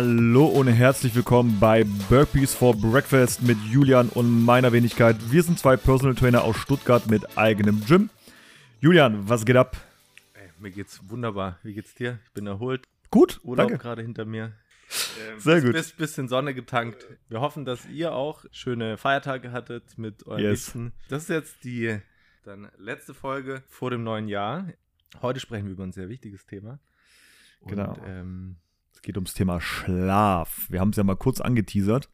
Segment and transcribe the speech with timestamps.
[0.00, 5.16] Hallo und herzlich willkommen bei Burpees for Breakfast mit Julian und meiner Wenigkeit.
[5.32, 8.08] Wir sind zwei Personal Trainer aus Stuttgart mit eigenem Gym.
[8.80, 9.76] Julian, was geht ab?
[10.34, 11.58] Ey, mir geht's wunderbar.
[11.64, 12.20] Wie geht's dir?
[12.26, 12.86] Ich bin erholt.
[13.10, 13.82] Gut, Urlaub danke.
[13.82, 14.52] gerade hinter mir.
[15.32, 15.72] Ähm, Sehr gut.
[15.72, 17.08] Bis, bisschen Sonne getankt.
[17.28, 20.66] Wir hoffen, dass ihr auch schöne Feiertage hattet mit euren Yes.
[20.66, 20.92] Liebsten.
[21.08, 21.98] Das ist jetzt die
[22.44, 24.68] dann letzte Folge vor dem neuen Jahr.
[25.22, 26.78] Heute sprechen wir über ein sehr wichtiges Thema.
[27.62, 27.96] Und, Genau.
[28.06, 28.58] Ähm,
[28.98, 30.66] Es geht ums Thema Schlaf.
[30.70, 32.10] Wir haben es ja mal kurz angeteasert.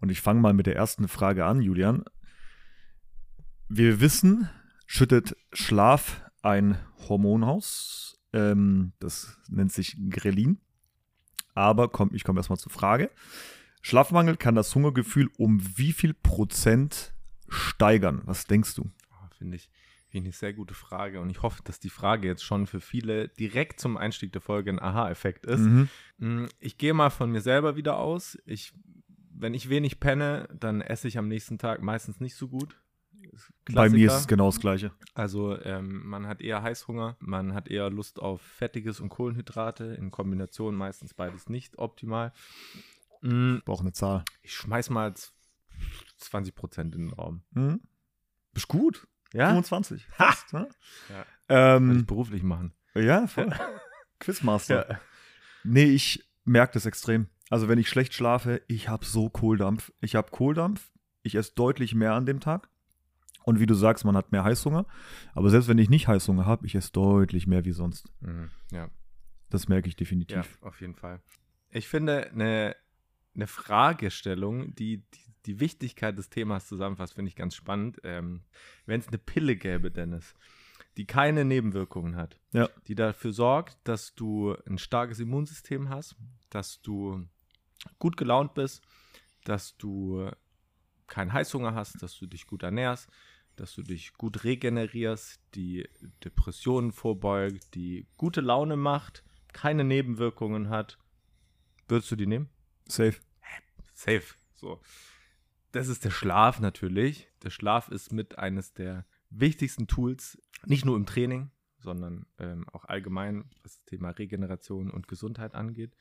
[0.00, 2.02] Und ich fange mal mit der ersten Frage an, Julian.
[3.68, 4.50] Wir wissen,
[4.86, 8.18] schüttet Schlaf ein Hormon aus.
[8.32, 10.58] Ähm, das nennt sich Grelin.
[11.54, 13.08] Aber komm, ich komme erstmal zur Frage.
[13.82, 17.14] Schlafmangel kann das Hungergefühl um wie viel Prozent
[17.48, 18.22] steigern?
[18.24, 18.90] Was denkst du?
[19.30, 19.70] ich, finde ich
[20.20, 21.20] eine sehr gute Frage.
[21.20, 24.70] Und ich hoffe, dass die Frage jetzt schon für viele direkt zum Einstieg der Folge
[24.70, 25.60] ein Aha-Effekt ist.
[25.60, 25.88] Mhm.
[26.18, 28.38] Mm, Ich gehe mal von mir selber wieder aus.
[28.46, 28.72] Ich,
[29.34, 32.76] wenn ich wenig penne, dann esse ich am nächsten Tag meistens nicht so gut.
[33.72, 34.92] Bei mir ist es genau das Gleiche.
[35.14, 40.10] Also ähm, man hat eher Heißhunger, man hat eher Lust auf Fettiges und Kohlenhydrate, in
[40.10, 42.32] Kombination meistens beides nicht optimal.
[43.22, 44.24] Mm, Ich brauche eine Zahl.
[44.42, 45.32] Ich schmeiß mal z-
[46.20, 47.42] 20% in den Raum.
[47.52, 47.80] Mhm.
[48.52, 49.06] Bist gut.
[49.32, 49.48] Ja?
[49.48, 50.06] 25.
[50.10, 50.68] Fast, ne?
[51.08, 51.14] Ja.
[51.48, 52.72] Kann ich Ähm, beruflich machen.
[52.94, 53.50] ja, voll.
[54.20, 55.00] Quizmaster.
[55.64, 57.28] Nee, ich merke das extrem.
[57.50, 59.92] Also wenn ich schlecht schlafe, ich habe so Kohldampf.
[60.00, 60.90] Ich habe Kohldampf,
[61.22, 62.68] ich esse deutlich mehr an dem Tag.
[63.44, 64.86] Und wie du sagst, man hat mehr Heißhunger.
[65.34, 68.08] Aber selbst wenn ich nicht Heißhunger habe, ich esse deutlich mehr wie sonst.
[68.20, 68.88] Mhm, ja.
[69.50, 70.58] Das merke ich Ja, definitiv.
[70.62, 71.20] auf jeden Fall.
[71.70, 72.76] Ich finde, eine,
[73.34, 78.00] eine Fragestellung, die, die die Wichtigkeit des Themas zusammenfasst, finde ich ganz spannend.
[78.04, 78.42] Ähm,
[78.86, 80.34] Wenn es eine Pille gäbe, Dennis,
[80.96, 82.68] die keine Nebenwirkungen hat, Ja.
[82.86, 86.16] die dafür sorgt, dass du ein starkes Immunsystem hast,
[86.50, 87.26] dass du
[87.98, 88.82] gut gelaunt bist,
[89.44, 90.30] dass du
[91.06, 93.08] keinen Heißhunger hast, dass du dich gut ernährst,
[93.56, 95.88] dass du dich gut regenerierst, die
[96.24, 100.98] Depressionen vorbeugt, die gute Laune macht, keine Nebenwirkungen hat.
[101.88, 102.48] Würdest du die nehmen?
[102.88, 103.16] Safe.
[103.92, 104.22] Safe.
[104.54, 104.80] So.
[105.72, 107.28] Das ist der Schlaf natürlich.
[107.42, 112.84] Der Schlaf ist mit eines der wichtigsten Tools, nicht nur im Training, sondern ähm, auch
[112.84, 115.96] allgemein, was das Thema Regeneration und Gesundheit angeht.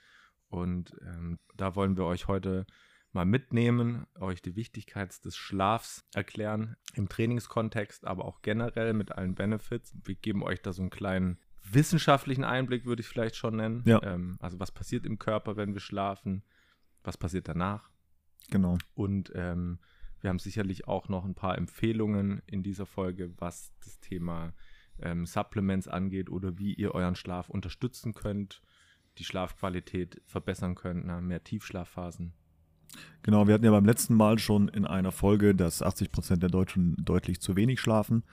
[0.50, 2.66] Und ähm, da wollen wir euch heute
[3.14, 9.36] mal mitnehmen, euch die Wichtigkeit des Schlafs erklären, im Trainingskontext, aber auch generell mit allen
[9.36, 9.96] Benefits.
[10.04, 13.84] Wir geben euch da so einen kleinen wissenschaftlichen Einblick, würde ich vielleicht schon nennen.
[13.86, 14.02] Ja.
[14.04, 16.44] Ähm, also was passiert im Körper, wenn wir schlafen,
[17.04, 17.91] was passiert danach.
[18.50, 18.78] Genau.
[18.94, 19.80] Und ähm,
[20.22, 24.54] wir haben sicherlich auch noch ein paar Empfehlungen in dieser Folge, was das Thema
[25.00, 28.62] ähm, Supplements angeht oder wie ihr euren Schlaf unterstützen könnt,
[29.18, 32.34] die Schlafqualität verbessern könnt, na, mehr Tiefschlafphasen.
[33.24, 36.96] Genau, wir hatten ja beim letzten Mal schon in einer Folge, dass 80% der Deutschen
[36.98, 38.24] deutlich zu wenig schlafen.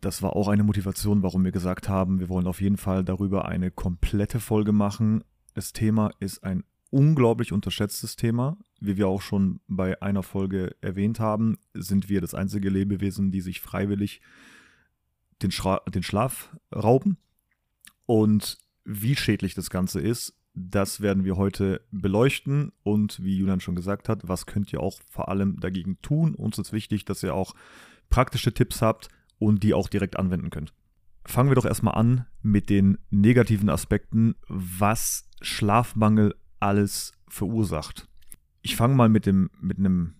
[0.00, 3.46] Das war auch eine Motivation, warum wir gesagt haben, wir wollen auf jeden Fall darüber
[3.46, 5.24] eine komplette Folge machen.
[5.54, 8.56] Das Thema ist ein unglaublich unterschätztes Thema.
[8.80, 13.40] Wie wir auch schon bei einer Folge erwähnt haben, sind wir das einzige Lebewesen, die
[13.40, 14.20] sich freiwillig
[15.42, 17.18] den, Schra den Schlaf rauben.
[18.06, 23.76] Und wie schädlich das Ganze ist, das werden wir heute beleuchten und wie Julian schon
[23.76, 26.34] gesagt hat, was könnt ihr auch vor allem dagegen tun?
[26.34, 27.54] Uns ist wichtig, dass ihr auch
[28.08, 29.08] praktische Tipps habt
[29.38, 30.72] und die auch direkt anwenden könnt.
[31.24, 38.08] Fangen wir doch erstmal an mit den negativen Aspekten, was Schlafmangel alles verursacht.
[38.62, 40.14] Ich fange mal mit, dem, mit einem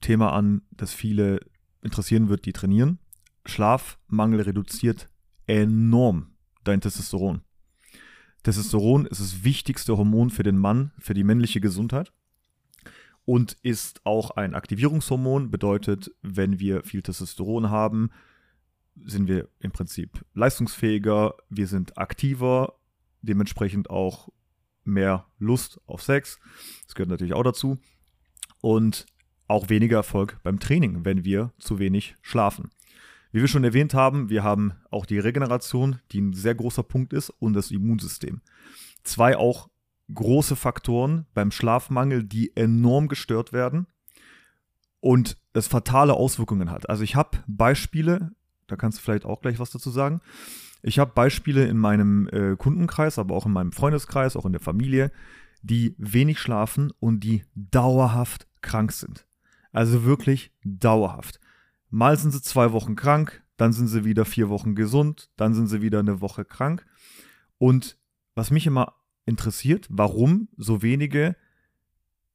[0.00, 1.40] Thema an, das viele
[1.82, 2.98] interessieren wird, die trainieren.
[3.44, 5.08] Schlafmangel reduziert
[5.46, 6.32] enorm
[6.64, 7.42] dein Testosteron.
[8.42, 12.12] Testosteron ist das wichtigste Hormon für den Mann, für die männliche Gesundheit
[13.24, 15.50] und ist auch ein Aktivierungshormon.
[15.50, 18.10] Bedeutet, wenn wir viel Testosteron haben,
[19.04, 22.74] sind wir im Prinzip leistungsfähiger, wir sind aktiver,
[23.22, 24.28] dementsprechend auch
[24.84, 26.38] mehr Lust auf Sex.
[26.84, 27.78] Das gehört natürlich auch dazu.
[28.60, 29.06] Und
[29.48, 32.70] auch weniger Erfolg beim Training, wenn wir zu wenig schlafen.
[33.32, 37.12] Wie wir schon erwähnt haben, wir haben auch die Regeneration, die ein sehr großer Punkt
[37.12, 38.40] ist, und das Immunsystem.
[39.02, 39.68] Zwei auch
[40.12, 43.86] große Faktoren beim Schlafmangel, die enorm gestört werden
[45.00, 46.88] und es fatale Auswirkungen hat.
[46.88, 48.32] Also ich habe Beispiele,
[48.66, 50.20] da kannst du vielleicht auch gleich was dazu sagen.
[50.82, 54.60] Ich habe Beispiele in meinem äh, Kundenkreis, aber auch in meinem Freundeskreis, auch in der
[54.60, 55.12] Familie,
[55.62, 59.26] die wenig schlafen und die dauerhaft krank sind.
[59.72, 61.40] Also wirklich dauerhaft.
[61.88, 65.68] Mal sind sie zwei Wochen krank, dann sind sie wieder vier Wochen gesund, dann sind
[65.68, 66.84] sie wieder eine Woche krank.
[67.58, 67.96] Und
[68.34, 68.94] was mich immer
[69.24, 71.36] interessiert, warum so wenige,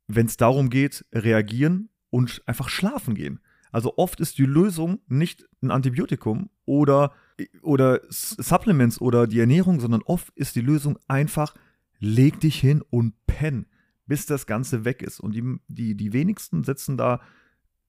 [0.07, 3.41] wenn es darum geht, reagieren und einfach schlafen gehen.
[3.71, 7.13] Also oft ist die Lösung nicht ein Antibiotikum oder,
[7.61, 11.53] oder Supplements oder die Ernährung, sondern oft ist die Lösung einfach,
[11.99, 13.67] leg dich hin und penn,
[14.05, 15.19] bis das Ganze weg ist.
[15.19, 17.21] Und die, die, die wenigsten setzen da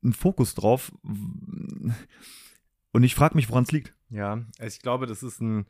[0.03, 0.93] einen Fokus drauf.
[1.03, 3.95] Und ich frage mich, woran es liegt.
[4.11, 5.67] Ja, also ich glaube, das ist ein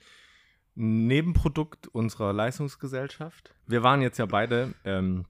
[0.75, 3.55] Nebenprodukt unserer Leistungsgesellschaft.
[3.67, 5.25] Wir waren jetzt ja beide ähm,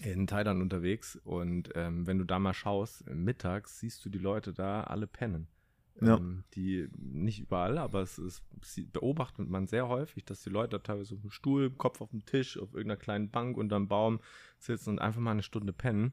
[0.00, 4.52] in Thailand unterwegs und ähm, wenn du da mal schaust, mittags siehst du die Leute
[4.52, 5.48] da alle pennen.
[6.00, 6.16] Ja.
[6.16, 8.42] Ähm, die nicht überall, aber es ist,
[8.92, 12.56] beobachtet man sehr häufig, dass die Leute teilweise auf dem Stuhl, Kopf auf dem Tisch,
[12.56, 14.20] auf irgendeiner kleinen Bank unterm Baum
[14.58, 16.12] sitzen und einfach mal eine Stunde pennen.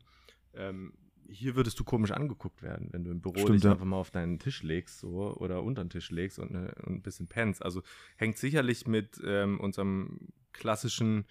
[0.54, 0.94] Ähm,
[1.28, 3.72] hier würdest du komisch angeguckt werden, wenn du im Büro Stimmt, dich ja.
[3.72, 6.96] einfach mal auf deinen Tisch legst so, oder unter den Tisch legst und, eine, und
[6.96, 7.64] ein bisschen pennst.
[7.64, 7.82] Also
[8.16, 10.20] hängt sicherlich mit ähm, unserem
[10.54, 11.26] klassischen,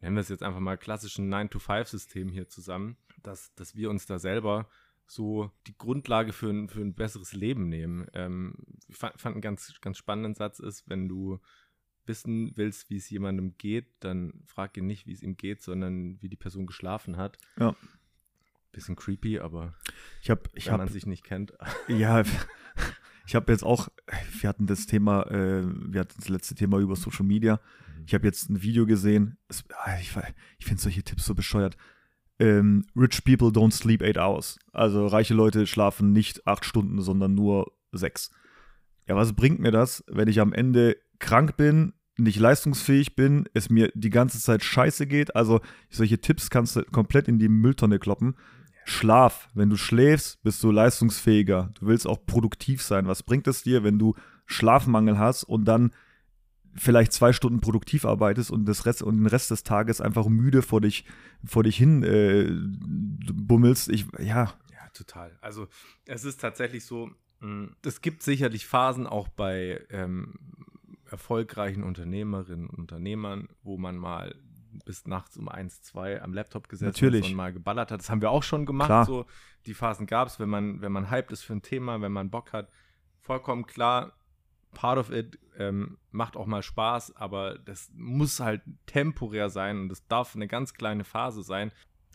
[0.00, 4.18] nennen wir es jetzt einfach mal klassischen 9-to-5-System hier zusammen, dass, dass wir uns da
[4.18, 4.68] selber
[5.08, 8.06] so die Grundlage für ein, für ein besseres Leben nehmen.
[8.12, 8.54] Ähm,
[8.86, 11.40] ich fand, fand einen ganz, ganz spannenden Satz ist, wenn du
[12.04, 16.20] wissen willst, wie es jemandem geht, dann frag ihn nicht, wie es ihm geht, sondern
[16.20, 17.38] wie die Person geschlafen hat.
[17.58, 17.74] Ja.
[18.72, 19.74] Bisschen creepy, aber
[20.22, 21.52] ich hab, ich wenn hab, man sich nicht kennt.
[21.88, 22.22] Ja,
[23.26, 23.88] ich habe jetzt auch,
[24.40, 27.56] wir hatten das Thema, äh, wir hatten das letzte Thema über Social Media.
[27.96, 28.04] Mhm.
[28.06, 29.38] Ich habe jetzt ein Video gesehen.
[29.48, 30.14] Es, ah, ich,
[30.58, 31.76] ich finde solche Tipps so bescheuert.
[32.38, 34.58] Ähm, rich people don't sleep eight hours.
[34.72, 38.30] Also reiche Leute schlafen nicht acht Stunden, sondern nur sechs.
[39.06, 43.70] Ja, was bringt mir das, wenn ich am Ende krank bin, nicht leistungsfähig bin, es
[43.70, 45.34] mir die ganze Zeit scheiße geht?
[45.34, 48.36] Also solche Tipps kannst du komplett in die Mülltonne kloppen.
[48.84, 49.48] Schlaf.
[49.54, 51.72] Wenn du schläfst, bist du leistungsfähiger.
[51.78, 53.06] Du willst auch produktiv sein.
[53.06, 54.14] Was bringt es dir, wenn du
[54.46, 55.90] Schlafmangel hast und dann
[56.78, 60.62] vielleicht zwei Stunden produktiv arbeitest und, das Rest, und den Rest des Tages einfach müde
[60.62, 61.04] vor dich,
[61.44, 62.50] vor dich hin äh,
[63.32, 63.88] bummelst?
[63.88, 64.54] Ich, ja.
[64.72, 65.36] Ja, total.
[65.40, 65.68] Also
[66.06, 67.10] es ist tatsächlich so,
[67.40, 70.34] mm, es gibt sicherlich Phasen auch bei ähm,
[71.10, 74.34] erfolgreichen Unternehmerinnen und Unternehmern, wo man mal
[74.84, 77.26] bis nachts um 1, 2 am Laptop gesessen Natürlich.
[77.26, 78.00] und mal geballert hat.
[78.00, 78.88] Das haben wir auch schon gemacht.
[78.88, 79.04] Klar.
[79.04, 79.26] So,
[79.66, 82.30] die Phasen gab es, wenn man, wenn man hyped ist für ein Thema, wenn man
[82.30, 82.70] Bock hat.
[83.20, 84.17] Vollkommen klar,
[84.72, 89.92] part of it ähm, macht auch mal Spaß, aber das muss halt temporär sein und
[89.92, 91.72] es darf eine ganz kleine Phase sein,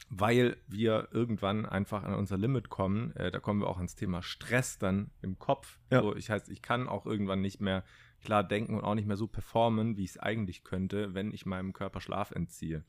[0.09, 3.15] weil wir irgendwann einfach an unser Limit kommen.
[3.15, 5.79] Äh, da kommen wir auch ans Thema Stress dann im Kopf.
[5.91, 6.01] Ja.
[6.01, 7.83] So, ich heißt, ich kann auch irgendwann nicht mehr
[8.23, 11.45] klar denken und auch nicht mehr so performen, wie ich es eigentlich könnte, wenn ich
[11.45, 12.83] meinem Körper Schlaf entziehe.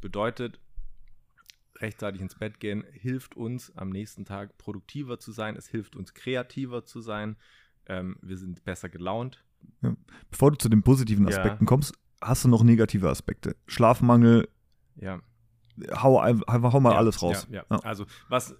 [0.00, 0.60] Bedeutet,
[1.76, 6.14] rechtzeitig ins Bett gehen hilft uns am nächsten Tag produktiver zu sein, es hilft uns
[6.14, 7.36] kreativer zu sein,
[7.88, 9.44] ähm, wir sind besser gelaunt.
[9.82, 9.96] Ja.
[10.30, 11.68] Bevor du zu den positiven Aspekten ja.
[11.68, 13.56] kommst, hast du noch negative Aspekte.
[13.66, 14.48] Schlafmangel.
[14.96, 15.20] Ja.
[15.92, 17.46] Hau, hau mal alles raus.
[17.50, 18.56] Ja, Also, was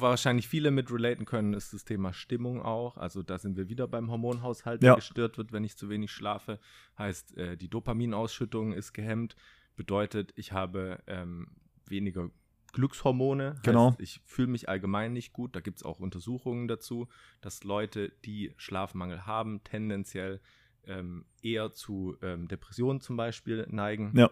[0.00, 2.96] wahrscheinlich viele mit relaten können, ist das Thema Stimmung auch.
[2.96, 4.94] Also da sind wir wieder beim Hormonhaushalt, der ja.
[4.94, 6.58] gestört wird, wenn ich zu wenig schlafe.
[6.98, 9.36] Heißt, äh, die Dopaminausschüttung ist gehemmt.
[9.76, 11.48] Bedeutet, ich habe ähm,
[11.86, 12.30] weniger
[12.72, 13.56] Glückshormone.
[13.62, 13.90] Genau.
[13.90, 15.54] Heißt, ich fühle mich allgemein nicht gut.
[15.54, 17.08] Da gibt es auch Untersuchungen dazu,
[17.40, 20.40] dass Leute, die Schlafmangel haben, tendenziell
[20.86, 24.12] ähm, eher zu ähm, Depressionen zum Beispiel neigen.
[24.16, 24.30] Ja.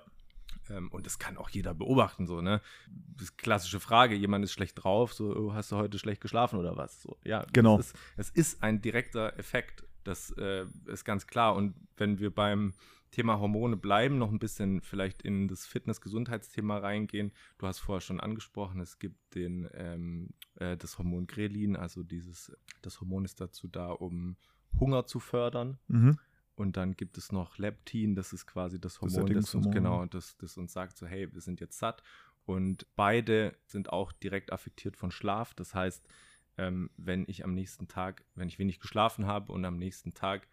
[0.70, 2.60] Ähm, und das kann auch jeder beobachten, so, ne?
[3.16, 6.76] Das klassische Frage, jemand ist schlecht drauf, so, oh, hast du heute schlecht geschlafen oder
[6.76, 7.02] was?
[7.02, 7.78] So, ja, genau.
[7.78, 11.54] Es ist, ist ein direkter Effekt, das äh, ist ganz klar.
[11.54, 12.74] Und wenn wir beim
[13.10, 17.32] Thema Hormone bleiben, noch ein bisschen vielleicht in das Fitness-Gesundheitsthema reingehen.
[17.58, 22.52] Du hast vorher schon angesprochen, es gibt den, ähm, äh, das Hormon Grelin, also dieses,
[22.82, 24.36] das Hormon ist dazu da, um
[24.78, 25.78] Hunger zu fördern.
[25.88, 26.18] Mhm.
[26.54, 30.36] Und dann gibt es noch Leptin, das ist quasi das Hormon, das, uns, genau, das,
[30.38, 32.02] das uns sagt, so hey, wir sind jetzt satt.
[32.44, 35.54] Und beide sind auch direkt affektiert von Schlaf.
[35.54, 36.08] Das heißt,
[36.56, 40.48] ähm, wenn ich am nächsten Tag, wenn ich wenig geschlafen habe und am nächsten Tag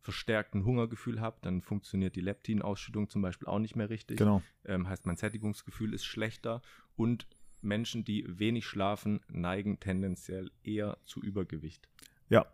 [0.00, 4.18] verstärkten Hungergefühl habe, dann funktioniert die Leptinausschüttung zum Beispiel auch nicht mehr richtig.
[4.18, 4.42] Genau.
[4.64, 6.62] Ähm, heißt, mein Sättigungsgefühl ist schlechter
[6.96, 7.26] und
[7.62, 11.88] Menschen, die wenig schlafen, neigen tendenziell eher zu Übergewicht.
[12.28, 12.46] Ja.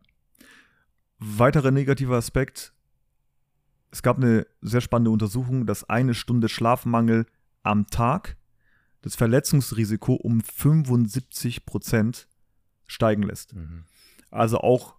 [1.18, 2.72] Weiterer negativer Aspekt,
[3.90, 7.26] es gab eine sehr spannende Untersuchung, dass eine Stunde Schlafmangel
[7.62, 8.36] am Tag
[9.02, 12.28] das Verletzungsrisiko um 75 Prozent
[12.86, 13.54] steigen lässt.
[13.54, 13.84] Mhm.
[14.30, 14.96] Also auch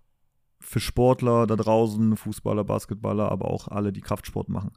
[0.59, 4.71] für Sportler da draußen, Fußballer, Basketballer, aber auch alle, die Kraftsport machen.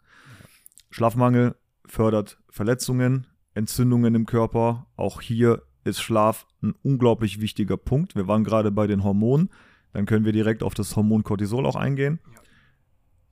[0.91, 1.57] Schlafmangel
[1.87, 4.87] fördert Verletzungen, Entzündungen im Körper.
[4.97, 8.15] Auch hier ist Schlaf ein unglaublich wichtiger Punkt.
[8.15, 9.51] Wir waren gerade bei den Hormonen.
[9.93, 12.21] Dann können wir direkt auf das Hormon Cortisol auch eingehen.
[12.35, 12.41] Ja.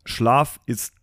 [0.05, 0.95] Schlaf ist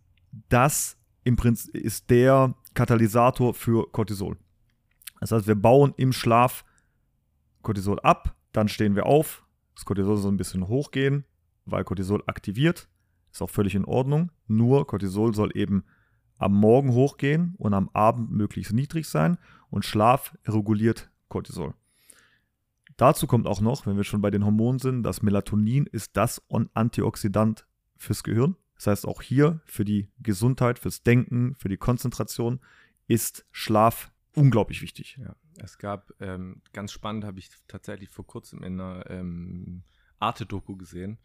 [0.48, 4.36] das im Prinzip ist der Katalysator für Cortisol.
[5.20, 6.64] Das heißt, wir bauen im Schlaf
[7.62, 11.24] Cortisol ab, dann stehen wir auf, das Cortisol soll ein bisschen hochgehen,
[11.66, 12.88] weil Cortisol aktiviert,
[13.32, 14.30] ist auch völlig in Ordnung.
[14.46, 15.84] Nur Cortisol soll eben
[16.38, 19.38] am Morgen hochgehen und am Abend möglichst niedrig sein
[19.70, 21.74] und Schlaf reguliert Cortisol.
[22.96, 26.42] Dazu kommt auch noch, wenn wir schon bei den Hormonen sind, das Melatonin ist das
[26.72, 28.56] Antioxidant fürs Gehirn.
[28.76, 32.60] Das heißt, auch hier für die Gesundheit, fürs Denken, für die Konzentration
[33.06, 35.18] ist Schlaf unglaublich wichtig.
[35.20, 39.82] Ja, es gab, ähm, ganz spannend, habe ich tatsächlich vor kurzem in einer ähm,
[40.18, 41.18] Arte-Doku gesehen.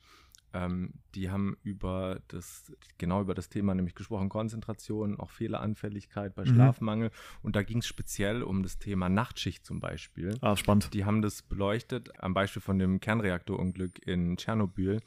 [0.53, 6.43] Ähm, die haben über das, genau über das Thema nämlich gesprochen, Konzentration, auch Fehleranfälligkeit bei
[6.43, 6.53] mhm.
[6.53, 7.12] Schlafmangel.
[7.41, 10.38] Und da ging es speziell um das Thema Nachtschicht zum Beispiel.
[10.41, 10.93] Ah, spannend.
[10.93, 15.00] Die haben das beleuchtet am Beispiel von dem Kernreaktorunglück in Tschernobyl.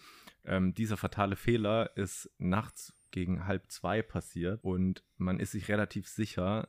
[0.45, 6.09] Ähm, dieser fatale Fehler ist nachts gegen halb zwei passiert und man ist sich relativ
[6.09, 6.69] sicher,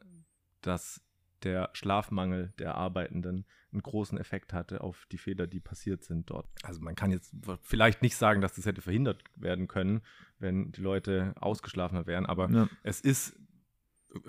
[0.62, 1.02] dass
[1.44, 6.48] der Schlafmangel der Arbeitenden einen großen Effekt hatte auf die Fehler, die passiert sind dort.
[6.64, 10.02] Also man kann jetzt vielleicht nicht sagen, dass das hätte verhindert werden können,
[10.40, 12.70] wenn die Leute ausgeschlafener wären, aber ja.
[12.84, 13.38] es ist,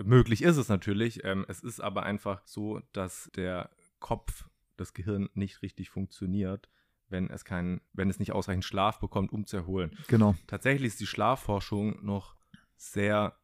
[0.03, 3.71] möglich ist es natürlich, ähm, es ist aber einfach so, dass der
[4.01, 6.69] Kopf, das Gehirn nicht richtig funktioniert,
[7.09, 9.97] wenn es keinen, wenn es nicht ausreichend Schlaf bekommt, um zu erholen.
[10.09, 10.35] Genau.
[10.47, 12.37] Tatsächlich ist die Schlafforschung noch
[12.77, 13.39] sehr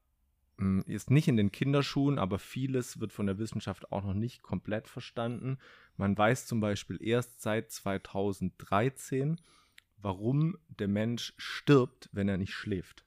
[0.87, 4.89] ist nicht in den Kinderschuhen, aber vieles wird von der Wissenschaft auch noch nicht komplett
[4.89, 5.59] verstanden.
[5.97, 9.41] Man weiß zum Beispiel erst seit 2013,
[9.99, 13.05] warum der Mensch stirbt, wenn er nicht schläft.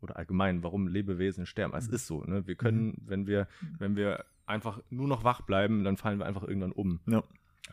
[0.00, 1.74] Oder allgemein, warum Lebewesen sterben.
[1.76, 1.94] Es mhm.
[1.94, 2.46] ist so, ne?
[2.46, 3.02] Wir können, mhm.
[3.04, 7.00] wenn wir, wenn wir einfach nur noch wach bleiben, dann fallen wir einfach irgendwann um.
[7.06, 7.22] Ja.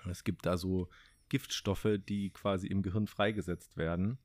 [0.09, 0.89] Es gibt da so
[1.29, 4.19] Giftstoffe, die quasi im Gehirn freigesetzt werden.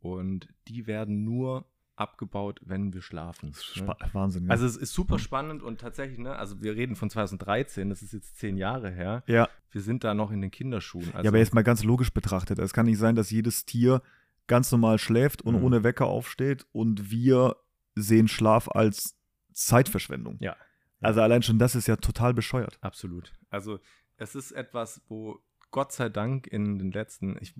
[0.00, 1.66] Und die werden nur
[1.96, 3.54] abgebaut, wenn wir schlafen.
[3.76, 3.96] Ne?
[4.12, 4.44] Wahnsinn.
[4.44, 4.50] Ja.
[4.50, 8.12] Also es ist super spannend und tatsächlich, ne, also wir reden von 2013, das ist
[8.12, 9.22] jetzt zehn Jahre her.
[9.26, 9.48] Ja.
[9.70, 11.06] Wir sind da noch in den Kinderschuhen.
[11.12, 12.58] Also ja, aber jetzt mal ganz logisch betrachtet.
[12.58, 14.02] Es kann nicht sein, dass jedes Tier
[14.46, 15.64] ganz normal schläft und mhm.
[15.64, 17.56] ohne Wecker aufsteht und wir
[17.94, 19.18] sehen Schlaf als
[19.52, 20.36] Zeitverschwendung.
[20.40, 20.56] Ja.
[21.00, 22.78] Also allein schon das ist ja total bescheuert.
[22.80, 23.32] Absolut.
[23.50, 23.80] Also
[24.16, 27.54] es ist etwas, wo Gott sei Dank in den letzten, ich,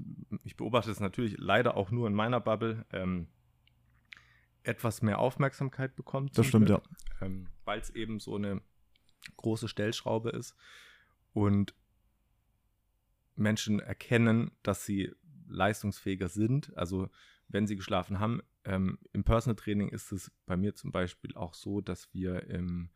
[0.44, 3.28] ich beobachte es natürlich leider auch nur in meiner Bubble, ähm,
[4.66, 6.36] etwas mehr Aufmerksamkeit bekommt.
[6.36, 6.82] Das stimmt, Glück,
[7.20, 7.26] ja.
[7.26, 8.60] Ähm, Weil es eben so eine
[9.36, 10.54] große Stellschraube ist
[11.32, 11.74] und
[13.34, 15.12] Menschen erkennen, dass sie
[15.48, 16.76] leistungsfähiger sind.
[16.76, 17.08] Also
[17.48, 18.42] wenn sie geschlafen haben.
[18.64, 22.90] Ähm, Im Personal Training ist es bei mir zum Beispiel auch so, dass wir im,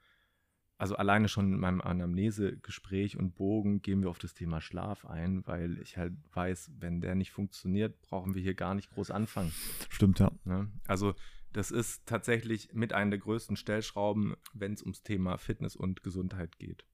[0.79, 5.47] also alleine schon in meinem Anamnesegespräch und Bogen gehen wir auf das Thema Schlaf ein,
[5.47, 9.53] weil ich halt weiß, wenn der nicht funktioniert, brauchen wir hier gar nicht groß anfangen.
[9.89, 10.33] Stimmt, ja.
[10.45, 10.71] Ne?
[10.87, 11.15] Also
[11.53, 16.59] das ist tatsächlich mit einer der größten Stellschrauben, wenn es ums Thema Fitness und Gesundheit
[16.59, 16.85] geht.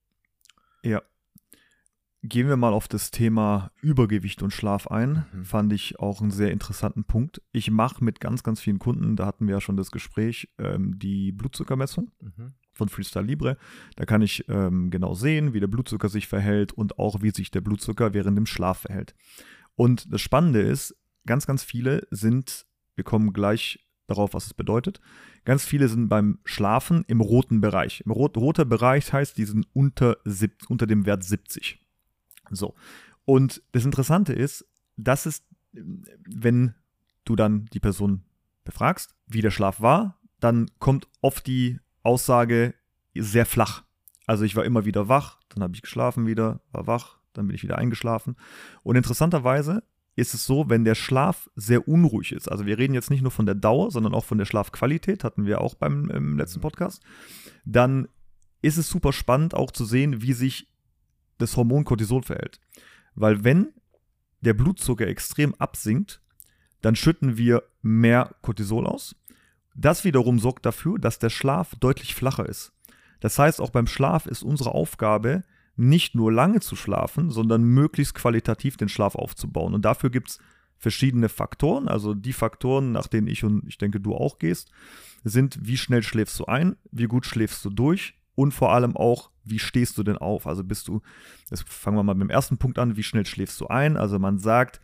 [0.83, 1.01] Ja.
[2.23, 5.25] Gehen wir mal auf das Thema Übergewicht und Schlaf ein.
[5.31, 5.45] Mhm.
[5.45, 7.41] Fand ich auch einen sehr interessanten Punkt.
[7.51, 10.97] Ich mache mit ganz, ganz vielen Kunden, da hatten wir ja schon das Gespräch, ähm,
[10.97, 12.53] die Blutzuckermessung mhm.
[12.73, 13.57] von Freestyle Libre.
[13.95, 17.51] Da kann ich ähm, genau sehen, wie der Blutzucker sich verhält und auch wie sich
[17.51, 19.13] der Blutzucker während dem Schlaf verhält.
[19.75, 20.97] Und das Spannende ist,
[21.27, 24.99] ganz, ganz viele sind, wir kommen gleich darauf, was es bedeutet.
[25.45, 28.01] Ganz viele sind beim Schlafen im roten Bereich.
[28.05, 30.17] Im rot, roter Bereich heißt, die sind unter,
[30.67, 31.79] unter dem Wert 70.
[32.49, 32.73] So.
[33.25, 36.73] Und das Interessante ist, dass es, wenn
[37.25, 38.23] du dann die Person
[38.63, 42.73] befragst, wie der Schlaf war, dann kommt oft die Aussage
[43.15, 43.83] sehr flach.
[44.25, 47.55] Also ich war immer wieder wach, dann habe ich geschlafen wieder, war wach, dann bin
[47.55, 48.35] ich wieder eingeschlafen.
[48.83, 49.83] Und interessanterweise
[50.17, 53.31] ist es so, wenn der Schlaf sehr unruhig ist, also wir reden jetzt nicht nur
[53.31, 56.59] von der Dauer, sondern auch von der Schlafqualität, hatten wir auch beim im letzten.
[56.59, 57.03] Podcast,
[57.65, 58.07] dann
[58.63, 60.67] ist es super spannend auch zu sehen, wie sich
[61.37, 62.59] das Hormon Cortisol verhält.
[63.13, 63.73] Weil wenn
[64.41, 66.19] der Blutzucker extrem absinkt,
[66.81, 69.15] dann schütten wir mehr Cortisol aus.
[69.75, 72.73] Das wiederum sorgt dafür, dass der Schlaf deutlich flacher ist.
[73.19, 75.43] Das heißt, auch beim Schlaf ist unsere Aufgabe,
[75.77, 79.73] nicht nur lange zu schlafen, sondern möglichst qualitativ den Schlaf aufzubauen.
[79.73, 80.39] Und dafür gibt es
[80.77, 81.87] verschiedene Faktoren.
[81.87, 84.71] Also die Faktoren, nach denen ich und ich denke du auch gehst,
[85.23, 89.31] sind, wie schnell schläfst du ein, wie gut schläfst du durch und vor allem auch,
[89.43, 90.45] wie stehst du denn auf?
[90.47, 91.01] Also bist du,
[91.49, 93.97] jetzt fangen wir mal mit dem ersten Punkt an, wie schnell schläfst du ein?
[93.97, 94.81] Also man sagt,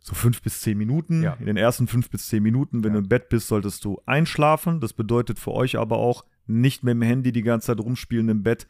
[0.00, 1.22] so fünf bis zehn Minuten.
[1.22, 1.34] Ja.
[1.34, 2.98] In den ersten fünf bis zehn Minuten, wenn ja.
[2.98, 4.80] du im Bett bist, solltest du einschlafen.
[4.80, 8.42] Das bedeutet für euch aber auch, nicht mit dem Handy die ganze Zeit rumspielen im
[8.42, 8.66] Bett,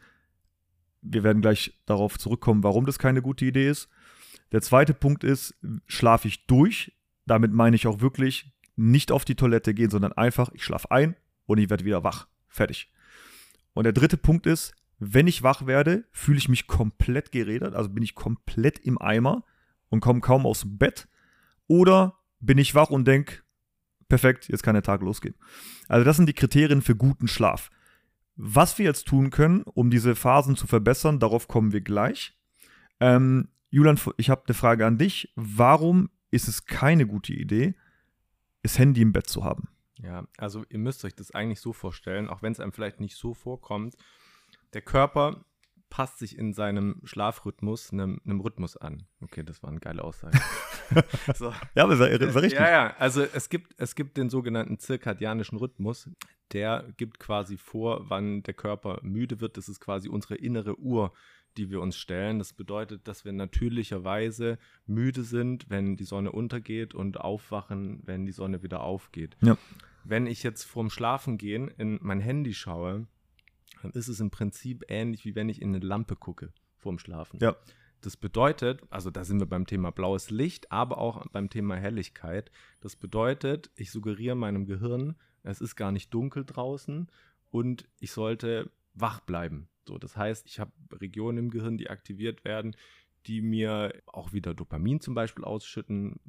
[1.01, 3.89] wir werden gleich darauf zurückkommen, warum das keine gute Idee ist.
[4.51, 6.97] Der zweite Punkt ist, schlafe ich durch.
[7.25, 11.15] Damit meine ich auch wirklich nicht auf die Toilette gehen, sondern einfach, ich schlafe ein
[11.45, 12.27] und ich werde wieder wach.
[12.47, 12.91] Fertig.
[13.73, 17.89] Und der dritte Punkt ist, wenn ich wach werde, fühle ich mich komplett gerädert, also
[17.89, 19.45] bin ich komplett im Eimer
[19.89, 21.07] und komme kaum aus dem Bett.
[21.67, 23.43] Oder bin ich wach und denke,
[24.07, 25.35] perfekt, jetzt kann der Tag losgehen.
[25.87, 27.69] Also das sind die Kriterien für guten Schlaf.
[28.41, 32.39] Was wir jetzt tun können, um diese Phasen zu verbessern, darauf kommen wir gleich.
[33.01, 35.33] Ähm, Julian, ich habe eine Frage an dich.
[35.35, 37.75] Warum ist es keine gute Idee,
[38.63, 39.67] das Handy im Bett zu haben?
[40.01, 43.17] Ja, also ihr müsst euch das eigentlich so vorstellen, auch wenn es einem vielleicht nicht
[43.17, 43.97] so vorkommt.
[44.71, 45.43] Der Körper
[45.89, 49.05] passt sich in seinem Schlafrhythmus einem, einem Rhythmus an.
[49.21, 50.39] Okay, das war eine geile Aussage.
[51.35, 51.53] so.
[51.75, 52.59] Ja, aber war, war richtig.
[52.59, 56.09] Ja, ja, also es gibt, es gibt den sogenannten zirkadianischen Rhythmus.
[56.53, 59.57] Der gibt quasi vor, wann der Körper müde wird.
[59.57, 61.13] Das ist quasi unsere innere Uhr,
[61.57, 62.39] die wir uns stellen.
[62.39, 68.31] Das bedeutet, dass wir natürlicherweise müde sind, wenn die Sonne untergeht und aufwachen, wenn die
[68.31, 69.37] Sonne wieder aufgeht.
[69.41, 69.57] Ja.
[70.03, 73.07] Wenn ich jetzt vorm Schlafengehen in mein Handy schaue,
[73.81, 77.39] dann ist es im Prinzip ähnlich, wie wenn ich in eine Lampe gucke vorm Schlafen.
[77.41, 77.55] Ja.
[78.01, 82.49] Das bedeutet, also da sind wir beim Thema blaues Licht, aber auch beim Thema Helligkeit.
[82.79, 87.07] Das bedeutet, ich suggeriere meinem Gehirn, es ist gar nicht dunkel draußen
[87.51, 89.67] und ich sollte wach bleiben.
[89.85, 92.75] So, das heißt, ich habe Regionen im Gehirn, die aktiviert werden,
[93.25, 96.19] die mir auch wieder Dopamin zum Beispiel ausschütten.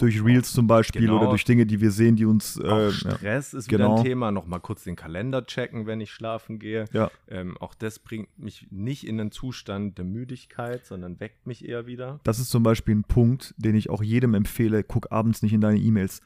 [0.00, 1.18] Durch Reels zum Beispiel genau.
[1.18, 2.56] oder durch Dinge, die wir sehen, die uns.
[2.56, 3.58] Äh, auch Stress ja.
[3.58, 3.92] ist genau.
[3.92, 4.32] wieder ein Thema.
[4.32, 6.86] Nochmal kurz den Kalender checken, wenn ich schlafen gehe.
[6.92, 7.10] Ja.
[7.28, 11.86] Ähm, auch das bringt mich nicht in einen Zustand der Müdigkeit, sondern weckt mich eher
[11.86, 12.20] wieder.
[12.24, 14.82] Das ist zum Beispiel ein Punkt, den ich auch jedem empfehle.
[14.82, 16.20] Guck abends nicht in deine E-Mails.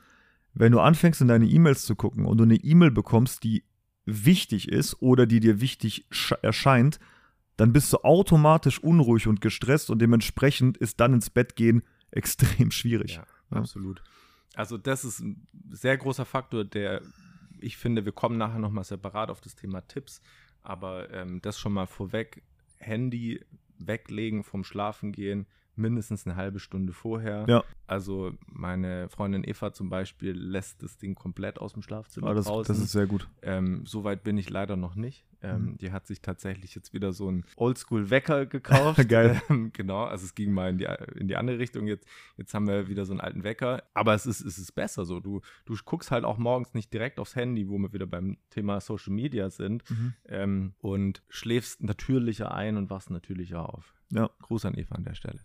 [0.54, 3.64] Wenn du anfängst, in deine E-Mails zu gucken und du eine E-Mail bekommst, die
[4.07, 6.07] wichtig ist oder die dir wichtig
[6.43, 7.00] erscheint,
[7.57, 12.71] dann bist du automatisch unruhig und gestresst und dementsprechend ist dann ins Bett gehen extrem
[12.71, 13.17] schwierig.
[13.17, 13.60] Ja, ja.
[13.60, 14.02] absolut.
[14.54, 17.02] Also das ist ein sehr großer Faktor, der
[17.64, 20.21] ich finde, wir kommen nachher nochmal separat auf das Thema Tipps,
[20.62, 22.43] aber ähm, das schon mal vorweg,
[22.78, 23.45] Handy
[23.78, 27.47] weglegen vom Schlafengehen, mindestens eine halbe Stunde vorher.
[27.49, 27.64] Ja.
[27.86, 32.69] Also meine Freundin Eva zum Beispiel lässt das Ding komplett aus dem Schlafzimmer ah, das,
[32.69, 33.28] ist sehr gut.
[33.43, 35.25] Ähm, Soweit bin ich leider noch nicht.
[35.45, 35.78] Ähm, mhm.
[35.78, 39.09] Die hat sich tatsächlich jetzt wieder so einen Oldschool-Wecker gekauft.
[39.09, 39.41] Geil.
[39.50, 41.87] Ähm, genau, also es ging mal in die, in die andere Richtung.
[41.87, 43.83] Jetzt, jetzt haben wir wieder so einen alten Wecker.
[43.93, 45.21] Aber es ist, es ist besser so.
[45.21, 48.80] Du, du guckst halt auch morgens nicht direkt aufs Handy, wo wir wieder beim Thema
[48.80, 49.89] Social Media sind.
[49.91, 50.15] Mhm.
[50.26, 53.95] Ähm, und schläfst natürlicher ein und wachst natürlicher auf.
[54.11, 54.30] Ja.
[54.41, 55.41] Gruß an Eva an der Stelle.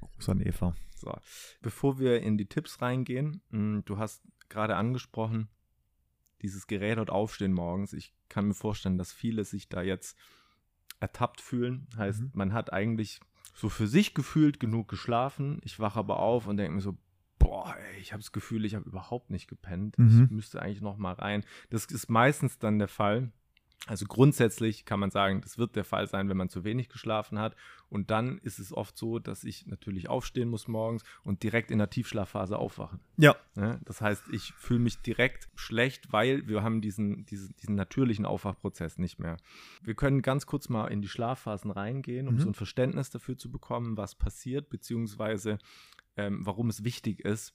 [0.00, 0.74] Gruß an Eva.
[0.96, 1.14] So.
[1.62, 5.48] Bevor wir in die Tipps reingehen, mh, du hast gerade angesprochen,
[6.44, 7.92] dieses Gerät dort aufstehen morgens.
[7.92, 10.16] Ich kann mir vorstellen, dass viele sich da jetzt
[11.00, 11.88] ertappt fühlen.
[11.96, 12.30] Heißt, mhm.
[12.34, 13.20] man hat eigentlich
[13.54, 15.60] so für sich gefühlt genug geschlafen.
[15.64, 16.96] Ich wache aber auf und denke mir so,
[17.38, 19.98] boah, ey, ich habe das Gefühl, ich habe überhaupt nicht gepennt.
[19.98, 20.24] Mhm.
[20.24, 21.44] Ich müsste eigentlich noch mal rein.
[21.70, 23.32] Das ist meistens dann der Fall.
[23.86, 27.38] Also grundsätzlich kann man sagen, das wird der Fall sein, wenn man zu wenig geschlafen
[27.38, 27.54] hat.
[27.90, 31.78] Und dann ist es oft so, dass ich natürlich aufstehen muss morgens und direkt in
[31.78, 33.00] der Tiefschlafphase aufwachen.
[33.18, 33.36] Ja.
[33.56, 38.24] ja das heißt, ich fühle mich direkt schlecht, weil wir haben diesen, diesen, diesen natürlichen
[38.24, 39.36] Aufwachprozess nicht mehr.
[39.82, 42.40] Wir können ganz kurz mal in die Schlafphasen reingehen, um mhm.
[42.40, 45.58] so ein Verständnis dafür zu bekommen, was passiert, beziehungsweise
[46.16, 47.54] ähm, warum es wichtig ist,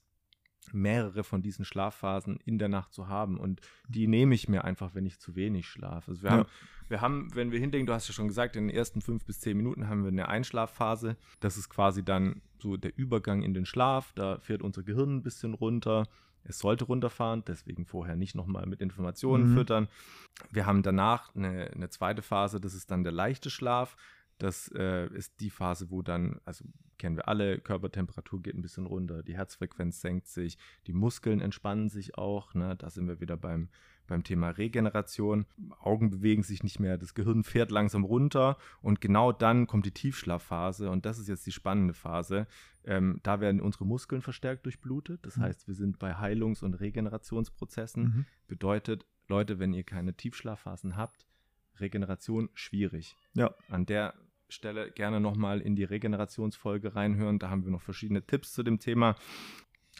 [0.72, 3.38] mehrere von diesen Schlafphasen in der Nacht zu haben.
[3.38, 6.12] Und die nehme ich mir einfach, wenn ich zu wenig schlafe.
[6.12, 6.36] Also wir, ja.
[6.36, 6.46] haben,
[6.88, 9.40] wir haben, wenn wir hindenken, du hast ja schon gesagt, in den ersten fünf bis
[9.40, 11.16] zehn Minuten haben wir eine Einschlafphase.
[11.40, 14.12] Das ist quasi dann so der Übergang in den Schlaf.
[14.14, 16.06] Da fährt unser Gehirn ein bisschen runter.
[16.42, 19.56] Es sollte runterfahren, deswegen vorher nicht nochmal mit Informationen mhm.
[19.56, 19.88] füttern.
[20.50, 23.96] Wir haben danach eine, eine zweite Phase, das ist dann der leichte Schlaf.
[24.38, 26.64] Das äh, ist die Phase, wo dann, also
[27.00, 31.88] kennen wir alle, Körpertemperatur geht ein bisschen runter, die Herzfrequenz senkt sich, die Muskeln entspannen
[31.88, 32.52] sich auch.
[32.52, 32.76] Ne?
[32.76, 33.70] Da sind wir wieder beim,
[34.06, 35.46] beim Thema Regeneration.
[35.80, 39.94] Augen bewegen sich nicht mehr, das Gehirn fährt langsam runter und genau dann kommt die
[39.94, 42.46] Tiefschlafphase und das ist jetzt die spannende Phase.
[42.84, 45.24] Ähm, da werden unsere Muskeln verstärkt durchblutet.
[45.24, 45.42] Das mhm.
[45.42, 48.02] heißt, wir sind bei Heilungs- und Regenerationsprozessen.
[48.02, 48.26] Mhm.
[48.46, 51.26] Bedeutet, Leute, wenn ihr keine Tiefschlafphasen habt,
[51.78, 53.16] Regeneration schwierig.
[53.32, 53.54] Ja.
[53.70, 54.14] An der
[54.50, 57.38] Stelle gerne nochmal in die Regenerationsfolge reinhören.
[57.38, 59.16] Da haben wir noch verschiedene Tipps zu dem Thema.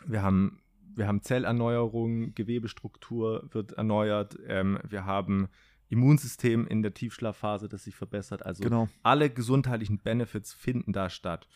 [0.06, 0.62] Wir haben,
[0.94, 4.38] wir haben Zellerneuerung, Gewebestruktur wird erneuert.
[4.46, 5.48] Ähm, wir haben
[5.88, 8.46] Immunsystem in der Tiefschlafphase, das sich verbessert.
[8.46, 8.88] Also genau.
[9.02, 11.48] alle gesundheitlichen Benefits finden da statt.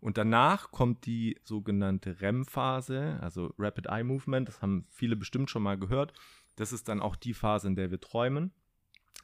[0.00, 4.48] Und danach kommt die sogenannte REM-Phase, also Rapid Eye Movement.
[4.48, 6.12] Das haben viele bestimmt schon mal gehört.
[6.56, 8.52] Das ist dann auch die Phase, in der wir träumen.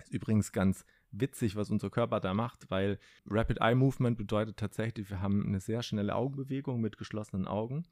[0.02, 5.10] Ist übrigens ganz witzig, was unser Körper da macht, weil Rapid Eye Movement bedeutet tatsächlich,
[5.10, 7.84] wir haben eine sehr schnelle Augenbewegung mit geschlossenen Augen,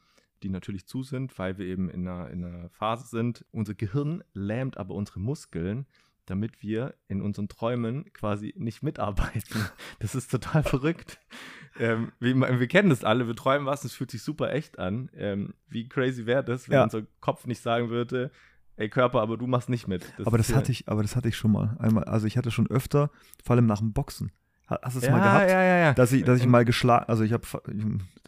[0.42, 3.44] die natürlich zu sind, weil wir eben in einer, in einer Phase sind.
[3.52, 5.86] Unser Gehirn lähmt aber unsere Muskeln,
[6.26, 9.66] damit wir in unseren Träumen quasi nicht mitarbeiten.
[9.98, 11.20] Das ist total verrückt.
[11.78, 15.10] Ähm, wir, wir, kennen das alle, wir träumen was, es fühlt sich super echt an.
[15.14, 16.84] Ähm, wie crazy wäre das, wenn ja.
[16.84, 18.30] unser Kopf nicht sagen würde,
[18.80, 20.04] ey Körper, aber du machst nicht mit.
[20.16, 21.76] Das aber das hatte ich, aber das hatte ich schon mal.
[21.78, 23.10] Einmal, also ich hatte schon öfter,
[23.44, 24.32] vor allem nach dem Boxen.
[24.66, 25.50] Hast du es ja, mal gehabt?
[25.50, 25.94] Ja, ja, ja.
[25.94, 27.46] Dass ich, dass ich mal geschlagen, also ich habe,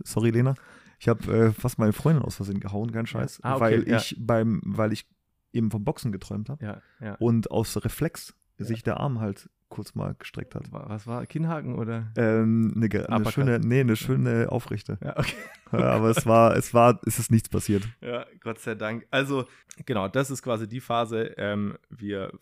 [0.05, 0.55] sorry Lena,
[0.99, 3.97] ich habe äh, fast meine Freundin aus Versehen gehauen, kein Scheiß, ah, okay, weil ja.
[3.97, 5.07] ich beim, weil ich
[5.53, 7.15] eben vom Boxen geträumt habe ja, ja.
[7.17, 10.70] und aus Reflex sich der Arm halt kurz mal gestreckt hat.
[10.70, 12.12] Was war Kinnhaken oder?
[12.16, 14.98] Ähm, eine, eine schöne, nee, eine schöne Aufrichte.
[15.02, 15.35] Ja, okay.
[15.70, 17.88] aber es war, es war, es ist nichts passiert.
[18.02, 19.06] Ja, Gott sei Dank.
[19.11, 19.46] Also
[19.87, 21.35] genau, das ist quasi die Phase.
[21.38, 22.32] Ähm, wir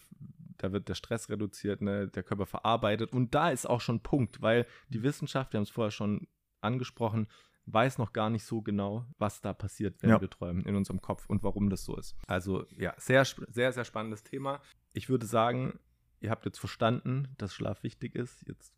[0.59, 3.13] da wird der Stress reduziert, ne, der Körper verarbeitet.
[3.13, 6.27] Und da ist auch schon Punkt, weil die Wissenschaft, wir haben es vorher schon
[6.61, 7.29] angesprochen,
[7.67, 10.21] weiß noch gar nicht so genau, was da passiert, wenn ja.
[10.21, 12.15] wir träumen in unserem Kopf und warum das so ist.
[12.27, 14.61] Also ja, sehr, sehr, sehr spannendes Thema.
[14.93, 15.79] Ich würde sagen,
[16.21, 18.47] ihr habt jetzt verstanden, dass Schlaf wichtig ist.
[18.47, 18.73] Jetzt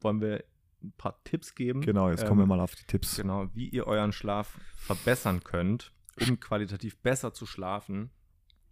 [0.00, 0.44] wollen wir
[0.82, 1.80] ein paar Tipps geben.
[1.80, 3.16] Genau, jetzt ähm, kommen wir ähm, mal auf die Tipps.
[3.16, 8.10] Genau, wie ihr euren Schlaf verbessern könnt, um qualitativ besser zu schlafen.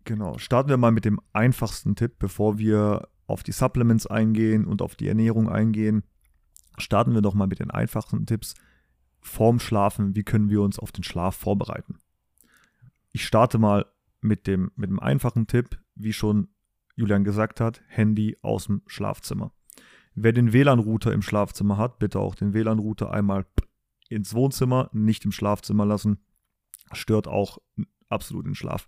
[0.05, 4.83] Genau, starten wir mal mit dem einfachsten Tipp, bevor wir auf die Supplements eingehen und
[4.83, 6.05] auf die Ernährung eingehen.
[6.79, 8.55] Starten wir doch mal mit den einfachsten Tipps
[9.21, 10.17] vorm Schlafen.
[10.17, 12.01] Wie können wir uns auf den Schlaf vorbereiten?
[13.13, 13.87] Ich starte mal
[14.21, 16.49] mit dem, mit dem einfachen Tipp, wie schon
[16.97, 19.53] Julian gesagt hat, Handy aus dem Schlafzimmer.
[20.15, 23.47] Wer den WLAN-Router im Schlafzimmer hat, bitte auch den WLAN-Router einmal
[24.09, 26.19] ins Wohnzimmer, nicht im Schlafzimmer lassen.
[26.93, 27.59] Stört auch
[28.09, 28.87] absolut den Schlaf.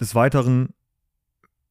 [0.00, 0.74] Des Weiteren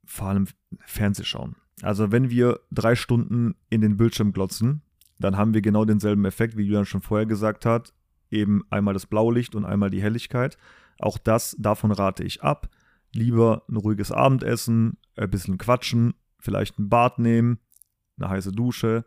[0.06, 0.48] vor allem
[0.80, 1.58] Fernsehschauen.
[1.82, 4.82] Also wenn wir drei Stunden in den Bildschirm glotzen,
[5.20, 7.94] dann haben wir genau denselben Effekt, wie Julian schon vorher gesagt hat.
[8.32, 10.58] Eben einmal das Blaulicht und einmal die Helligkeit.
[11.00, 12.70] Auch das, davon rate ich ab.
[13.14, 17.60] Lieber ein ruhiges Abendessen, ein bisschen quatschen, vielleicht ein Bad nehmen,
[18.18, 19.06] eine heiße Dusche,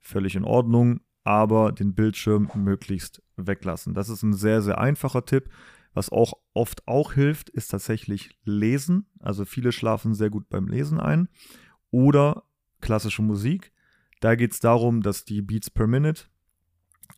[0.00, 3.94] völlig in Ordnung, aber den Bildschirm möglichst weglassen.
[3.94, 5.50] Das ist ein sehr, sehr einfacher Tipp.
[5.94, 9.06] Was auch oft auch hilft, ist tatsächlich Lesen.
[9.20, 11.28] Also viele schlafen sehr gut beim Lesen ein.
[11.90, 12.44] Oder
[12.80, 13.72] klassische Musik.
[14.20, 16.24] Da geht es darum, dass die Beats per Minute,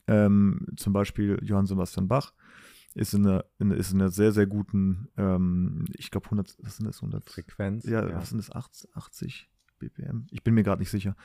[0.07, 2.33] ähm, zum Beispiel Johann Sebastian Bach,
[2.95, 6.77] ist in einer, in, ist in einer sehr, sehr guten, ähm, ich glaube 100, was
[6.77, 7.29] sind das, 100?
[7.29, 7.85] Frequenz.
[7.85, 8.17] Ja, ja.
[8.17, 10.27] was sind das, 80, 80 BPM?
[10.31, 11.17] Ich bin mir gerade nicht sicher.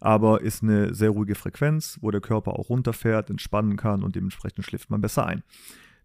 [0.00, 4.64] Aber ist eine sehr ruhige Frequenz, wo der Körper auch runterfährt, entspannen kann und dementsprechend
[4.64, 5.42] schläft man besser ein.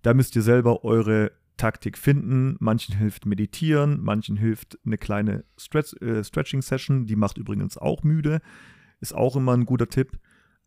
[0.02, 2.58] Da müsst ihr selber eure Taktik finden.
[2.60, 8.42] Manchen hilft meditieren, manchen hilft eine kleine Stretch, äh, Stretching-Session, die macht übrigens auch müde.
[9.00, 10.20] Ist auch immer ein guter Tipp.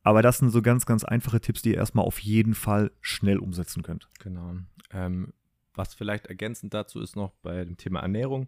[0.07, 3.39] Aber das sind so ganz, ganz einfache Tipps, die ihr erstmal auf jeden Fall schnell
[3.39, 4.09] umsetzen könnt.
[4.21, 4.55] Genau.
[4.93, 5.33] Ähm,
[5.75, 8.47] was vielleicht ergänzend dazu ist noch bei dem Thema Ernährung.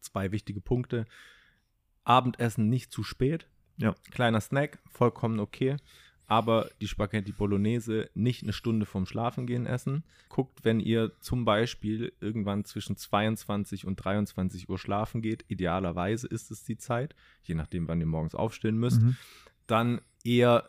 [0.00, 1.04] Zwei wichtige Punkte.
[2.04, 3.46] Abendessen nicht zu spät.
[3.76, 3.94] Ja.
[4.10, 5.76] Kleiner Snack, vollkommen okay
[6.26, 10.04] aber die Spaghetti Bolognese nicht eine Stunde vorm Schlafengehen essen.
[10.28, 16.50] Guckt, wenn ihr zum Beispiel irgendwann zwischen 22 und 23 Uhr schlafen geht, idealerweise ist
[16.50, 19.16] es die Zeit, je nachdem, wann ihr morgens aufstehen müsst, mhm.
[19.66, 20.68] Dann eher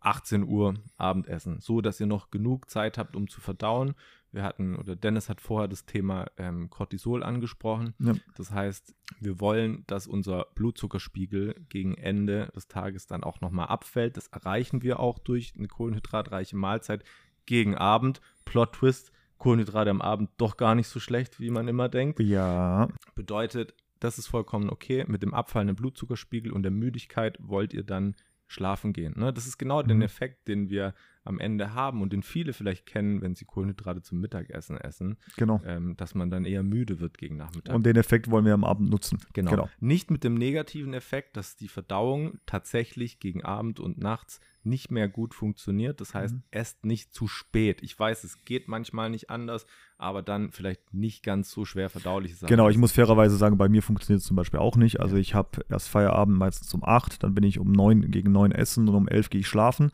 [0.00, 3.94] 18 Uhr Abendessen, so dass ihr noch genug Zeit habt, um zu verdauen.
[4.32, 7.94] Wir hatten, oder Dennis hat vorher das Thema ähm, Cortisol angesprochen.
[8.00, 8.14] Ja.
[8.36, 14.16] Das heißt, wir wollen, dass unser Blutzuckerspiegel gegen Ende des Tages dann auch nochmal abfällt.
[14.16, 17.04] Das erreichen wir auch durch eine kohlenhydratreiche Mahlzeit
[17.46, 18.20] gegen Abend.
[18.44, 22.18] Plot Twist, Kohlenhydrate am Abend doch gar nicht so schlecht, wie man immer denkt.
[22.18, 22.88] Ja.
[23.14, 25.04] Bedeutet, das ist vollkommen okay.
[25.08, 28.14] Mit dem abfallenden Blutzuckerspiegel und der Müdigkeit wollt ihr dann
[28.46, 29.14] schlafen gehen.
[29.16, 29.32] Ne?
[29.32, 29.88] Das ist genau mhm.
[29.88, 34.02] den Effekt, den wir am Ende haben und den viele vielleicht kennen, wenn sie Kohlenhydrate
[34.02, 35.16] zum Mittagessen essen.
[35.36, 35.62] Genau.
[35.64, 37.74] Ähm, dass man dann eher müde wird gegen Nachmittag.
[37.74, 39.18] Und den Effekt wollen wir am Abend nutzen.
[39.32, 39.50] Genau.
[39.50, 39.68] genau.
[39.80, 45.08] Nicht mit dem negativen Effekt, dass die Verdauung tatsächlich gegen Abend und nachts nicht mehr
[45.08, 46.00] gut funktioniert.
[46.00, 46.42] Das heißt, mhm.
[46.50, 47.82] esst nicht zu spät.
[47.82, 49.66] Ich weiß, es geht manchmal nicht anders,
[49.98, 52.48] aber dann vielleicht nicht ganz so schwer verdaulich sein.
[52.48, 55.00] Genau, ich muss fairerweise sagen, bei mir funktioniert es zum Beispiel auch nicht.
[55.00, 58.52] Also ich habe erst Feierabend meistens um 8, dann bin ich um 9 gegen 9
[58.52, 59.90] essen und um 11 gehe ich schlafen.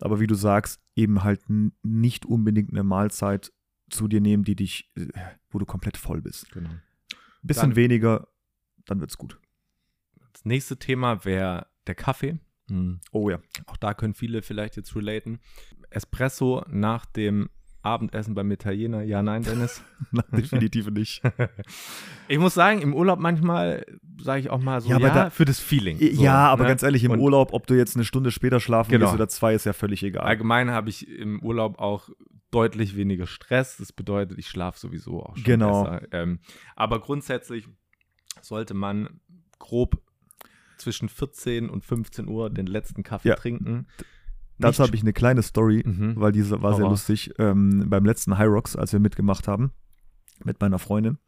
[0.00, 1.40] Aber wie du sagst, eben halt
[1.82, 3.52] nicht unbedingt eine Mahlzeit
[3.88, 5.08] zu dir nehmen, die dich, äh,
[5.50, 6.50] wo du komplett voll bist.
[6.52, 6.70] Genau.
[7.42, 8.28] Bisschen dann, weniger,
[8.84, 9.38] dann wird's gut.
[10.32, 12.38] Das nächste Thema wäre der Kaffee.
[12.68, 13.00] Hm.
[13.12, 13.38] Oh ja.
[13.66, 15.40] Auch da können viele vielleicht jetzt relaten.
[15.90, 17.48] Espresso nach dem
[17.86, 19.02] Abendessen beim Italiener?
[19.02, 19.82] Ja, nein, Dennis?
[20.32, 21.22] Definitiv nicht.
[22.28, 23.86] ich muss sagen, im Urlaub manchmal
[24.20, 25.98] sage ich auch mal so, ja, ja da, für das Feeling.
[25.98, 26.70] So, ja, aber ne?
[26.70, 29.06] ganz ehrlich, im Und Urlaub, ob du jetzt eine Stunde später schlafen genau.
[29.06, 30.24] gehst oder zwei, ist ja völlig egal.
[30.24, 32.10] Allgemein habe ich im Urlaub auch
[32.50, 33.76] deutlich weniger Stress.
[33.76, 35.84] Das bedeutet, ich schlafe sowieso auch schon genau.
[35.84, 36.02] besser.
[36.12, 36.40] Ähm,
[36.74, 37.68] aber grundsätzlich
[38.40, 39.20] sollte man
[39.58, 40.02] grob
[40.78, 43.34] zwischen 14 und 15 Uhr den letzten Kaffee Ja.
[43.36, 43.86] trinken.
[44.58, 46.14] Dazu habe ich eine kleine Story, Mhm.
[46.16, 47.34] weil diese war sehr lustig.
[47.38, 49.72] Ähm, beim letzten High Rocks, als wir mitgemacht haben,
[50.44, 51.18] mit meiner Freundin.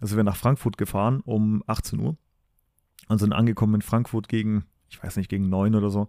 [0.00, 2.16] Also wir nach Frankfurt gefahren um 18 Uhr
[3.08, 6.08] und sind angekommen in Frankfurt gegen, ich weiß nicht, gegen 9 oder so.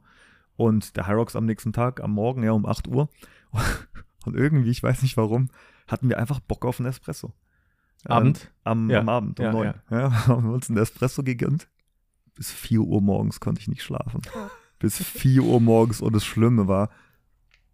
[0.56, 3.10] Und der High Rocks am nächsten Tag, am Morgen, ja, um 8 Uhr.
[4.26, 5.50] Und irgendwie, ich weiß nicht warum,
[5.88, 7.34] hatten wir einfach Bock auf einen Espresso.
[8.06, 8.52] Abend?
[8.66, 9.00] Ähm, am, Ja.
[9.02, 9.74] am Abend, um Ja, 9.
[9.90, 10.28] Ja.
[10.28, 11.68] haben wir uns einen Espresso gegönnt.
[12.36, 14.22] Bis 4 Uhr morgens konnte ich nicht schlafen.
[14.80, 16.90] Bis 4 Uhr morgens und das Schlimme war,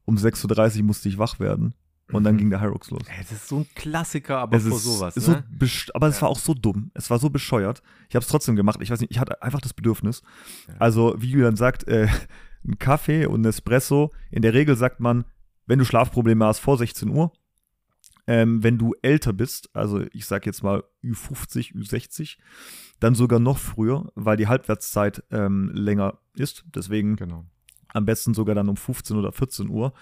[0.06, 1.74] um 6.30 Uhr musste ich wach werden.
[2.12, 2.40] Und dann Mhm.
[2.40, 3.04] ging der High Rocks los.
[3.20, 5.16] Das ist so ein Klassiker, aber Es vor ist, sowas.
[5.16, 5.44] ist ne?
[5.62, 6.24] so aber es Ja.
[6.24, 6.90] war auch so dumm.
[6.96, 7.84] Es war so bescheuert.
[8.10, 8.80] Ich habe es trotzdem gemacht.
[8.82, 10.24] Ich weiß nicht, ich hatte einfach das Bedürfnis.
[10.68, 10.74] Ja.
[10.80, 12.08] Also, wie Julian sagt, äh,
[12.68, 14.12] ein Kaffee und ein Espresso.
[14.32, 15.24] In der Regel sagt man,
[15.68, 17.32] wenn du Schlafprobleme hast, vor 16 Uhr.
[18.30, 22.38] Ähm, wenn du älter bist, also ich sag jetzt mal Ü50, Ü60,
[23.00, 26.64] dann sogar noch früher, weil die Halbwertszeit ähm, länger ist.
[26.76, 27.46] Deswegen Genau.
[27.88, 29.94] am besten sogar dann um 15 oder 14 Uhr.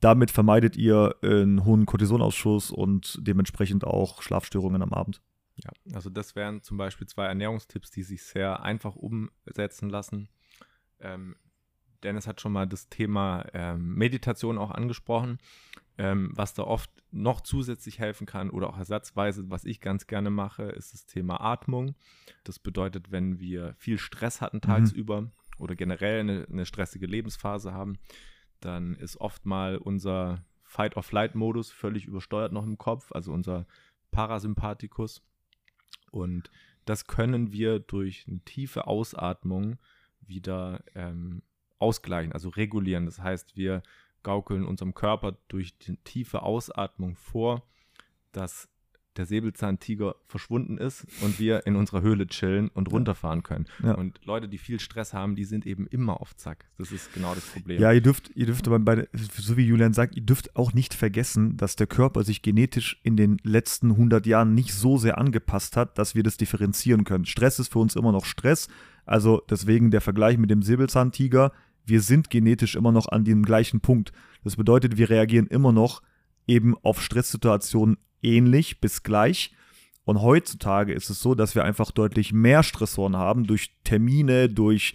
[0.00, 5.22] Damit vermeidet ihr äh, einen hohen Cortisonausschuss und dementsprechend auch Schlafstörungen am Abend.
[5.56, 10.28] Ja, also das wären zum Beispiel zwei Ernährungstipps, die sich sehr einfach umsetzen lassen.
[11.00, 11.34] Ähm,
[12.02, 15.38] Dennis hat schon mal das Thema ähm, Meditation auch angesprochen,
[15.98, 20.30] ähm, was da oft noch zusätzlich helfen kann oder auch ersatzweise, was ich ganz gerne
[20.30, 21.94] mache, ist das Thema Atmung.
[22.44, 27.98] Das bedeutet, wenn wir viel Stress hatten tagsüber oder generell eine, eine stressige Lebensphase haben,
[28.60, 33.66] dann ist oft mal unser Fight-of-Flight-Modus völlig übersteuert noch im Kopf, also unser
[34.10, 35.22] Parasympathikus.
[36.10, 36.50] Und
[36.84, 39.78] das können wir durch eine tiefe Ausatmung
[40.20, 41.42] wieder ähm,
[41.78, 43.06] ausgleichen, also regulieren.
[43.06, 43.82] Das heißt, wir
[44.22, 47.62] gaukeln unserem Körper durch die tiefe Ausatmung vor,
[48.32, 48.68] dass
[49.16, 53.66] der Säbelzahntiger verschwunden ist und wir in unserer Höhle chillen und runterfahren können.
[53.82, 53.94] Ja.
[53.94, 56.70] Und Leute, die viel Stress haben, die sind eben immer auf Zack.
[56.78, 57.80] Das ist genau das Problem.
[57.80, 60.94] Ja, ihr dürft, ihr dürft aber bei, so wie Julian sagt, ihr dürft auch nicht
[60.94, 65.76] vergessen, dass der Körper sich genetisch in den letzten 100 Jahren nicht so sehr angepasst
[65.76, 67.26] hat, dass wir das differenzieren können.
[67.26, 68.68] Stress ist für uns immer noch Stress.
[69.04, 71.52] Also deswegen der Vergleich mit dem Säbelzahntiger.
[71.90, 74.12] Wir sind genetisch immer noch an dem gleichen Punkt.
[74.44, 76.02] Das bedeutet, wir reagieren immer noch
[76.46, 79.52] eben auf Stresssituationen ähnlich bis gleich.
[80.04, 84.94] Und heutzutage ist es so, dass wir einfach deutlich mehr Stressoren haben durch Termine, durch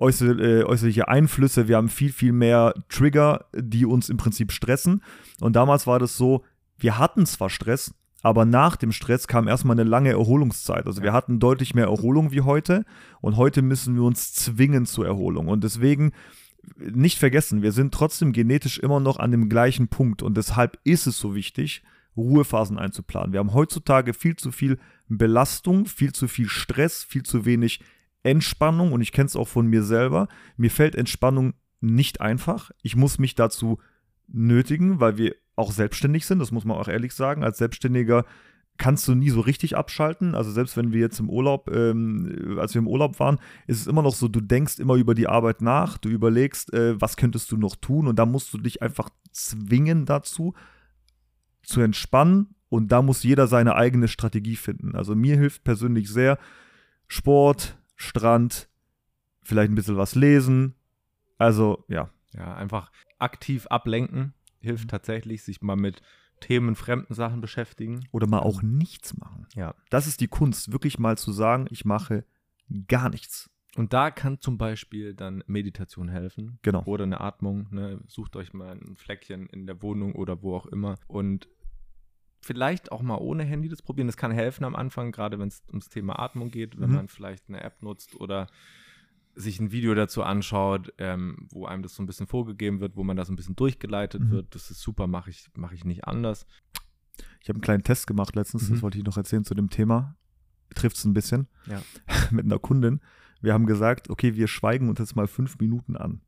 [0.00, 1.68] äußer, äh, äußerliche Einflüsse.
[1.68, 5.02] Wir haben viel, viel mehr Trigger, die uns im Prinzip stressen.
[5.40, 6.44] Und damals war das so,
[6.76, 10.86] wir hatten zwar Stress, aber nach dem Stress kam erstmal eine lange Erholungszeit.
[10.86, 12.84] Also wir hatten deutlich mehr Erholung wie heute.
[13.20, 15.48] Und heute müssen wir uns zwingen zur Erholung.
[15.48, 16.12] Und deswegen
[16.78, 20.22] nicht vergessen, wir sind trotzdem genetisch immer noch an dem gleichen Punkt.
[20.22, 21.82] Und deshalb ist es so wichtig,
[22.16, 23.32] Ruhephasen einzuplanen.
[23.32, 27.80] Wir haben heutzutage viel zu viel Belastung, viel zu viel Stress, viel zu wenig
[28.22, 28.92] Entspannung.
[28.92, 30.28] Und ich kenne es auch von mir selber.
[30.56, 32.70] Mir fällt Entspannung nicht einfach.
[32.82, 33.78] Ich muss mich dazu
[34.28, 36.38] nötigen, weil wir auch selbstständig sind.
[36.38, 37.44] Das muss man auch ehrlich sagen.
[37.44, 38.24] Als Selbstständiger
[38.78, 40.34] kannst du nie so richtig abschalten.
[40.34, 43.86] Also selbst wenn wir jetzt im Urlaub, ähm, als wir im Urlaub waren, ist es
[43.86, 47.52] immer noch so, du denkst immer über die Arbeit nach, du überlegst, äh, was könntest
[47.52, 50.54] du noch tun und da musst du dich einfach zwingen dazu,
[51.62, 54.96] zu entspannen und da muss jeder seine eigene Strategie finden.
[54.96, 56.38] Also mir hilft persönlich sehr
[57.06, 58.68] Sport, Strand,
[59.42, 60.74] vielleicht ein bisschen was lesen.
[61.38, 66.00] Also ja, Ja, einfach aktiv ablenken hilft tatsächlich, sich mal mit
[66.40, 68.06] Themen, fremden Sachen beschäftigen.
[68.10, 69.46] oder mal auch nichts machen.
[69.54, 69.74] Ja.
[69.90, 72.24] Das ist die Kunst, wirklich mal zu sagen, ich mache
[72.88, 73.48] gar nichts.
[73.76, 76.58] Und da kann zum Beispiel dann Meditation helfen.
[76.62, 76.82] Genau.
[76.84, 77.68] Oder eine Atmung.
[77.70, 78.00] Ne?
[78.06, 80.96] Sucht euch mal ein Fleckchen in der Wohnung oder wo auch immer.
[81.06, 81.48] Und
[82.40, 84.08] vielleicht auch mal ohne Handy das probieren.
[84.08, 86.96] Das kann helfen am Anfang, gerade wenn es ums Thema Atmung geht, wenn Mhm.
[86.96, 88.48] man vielleicht eine App nutzt oder
[89.34, 93.04] sich ein Video dazu anschaut, ähm, wo einem das so ein bisschen vorgegeben wird, wo
[93.04, 94.30] man das ein bisschen durchgeleitet Mhm.
[94.30, 94.54] wird.
[94.54, 96.46] Das ist super, mache ich, mach ich nicht anders.
[97.40, 98.74] Ich habe einen kleinen Test gemacht letztens, Mhm.
[98.74, 100.16] das wollte ich noch erzählen zu dem Thema.
[100.74, 101.48] Trifft es ein bisschen.
[101.66, 101.82] Ja.
[102.30, 103.00] Mit einer Kundin.
[103.40, 106.20] Wir haben gesagt, okay, wir schweigen uns jetzt mal fünf Minuten an.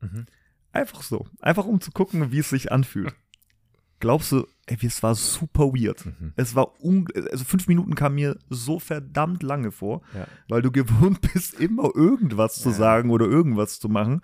[0.00, 0.26] Mhm.
[0.72, 1.26] Einfach so.
[1.40, 3.14] Einfach um zu gucken, wie es sich anfühlt.
[4.00, 6.06] Glaubst du, ey, es war super weird.
[6.06, 6.32] Mhm.
[6.36, 10.26] Es war, un also fünf Minuten kam mir so verdammt lange vor, Ja.
[10.48, 12.74] weil du gewohnt bist, immer irgendwas zu Ja.
[12.74, 14.20] sagen oder irgendwas zu machen.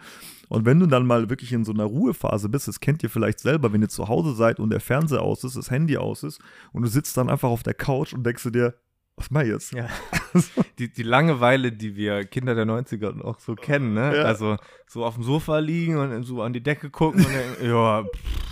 [0.49, 3.41] Und wenn du dann mal wirklich in so einer Ruhephase bist, das kennt ihr vielleicht
[3.41, 6.41] selber, wenn ihr zu Hause seid und der Fernseher aus ist, das Handy aus ist
[6.73, 8.75] und du sitzt dann einfach auf der Couch und denkst du dir,
[9.17, 9.73] was mach ich jetzt?
[9.73, 9.89] Ja.
[10.79, 14.11] Die, die Langeweile, die wir Kinder der 90er auch so kennen, ne?
[14.25, 18.05] Also so auf dem Sofa liegen und so an die Decke gucken und denken, ja,
[18.05, 18.48] pff,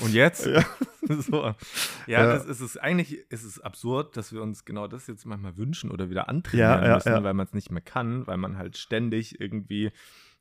[0.00, 0.46] Und jetzt?
[0.46, 0.64] Ja.
[1.08, 1.42] so.
[1.42, 1.54] Ja,
[2.06, 2.26] Ja.
[2.26, 2.76] Das ist es.
[2.76, 6.84] Eigentlich ist es absurd, dass wir uns genau das jetzt manchmal wünschen oder wieder antrainieren
[6.84, 9.92] Ja, müssen, weil man es nicht mehr kann, weil man halt ständig irgendwie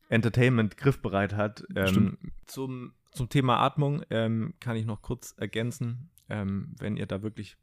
[0.09, 1.65] Entertainment griffbereit hat.
[1.75, 6.09] Ähm, zum, zum Thema Atmung ähm, kann ich noch kurz ergänzen.
[6.29, 7.57] Ähm, wenn ihr da wirklich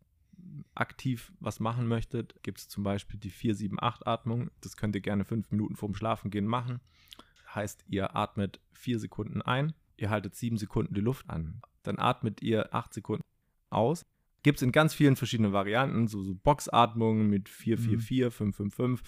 [0.74, 4.50] aktiv was machen möchtet, gibt es zum Beispiel die 4-7-8-Atmung.
[4.60, 6.80] Das könnt ihr gerne fünf Minuten vorm Schlafengehen machen.
[7.54, 11.62] Heißt, ihr atmet vier Sekunden ein, ihr haltet sieben Sekunden die Luft an.
[11.82, 13.22] Dann atmet ihr acht Sekunden
[13.70, 14.04] aus.
[14.42, 19.00] Gibt es in ganz vielen verschiedenen Varianten, so, so Boxatmungen mit 4-4-4, 5-5-5.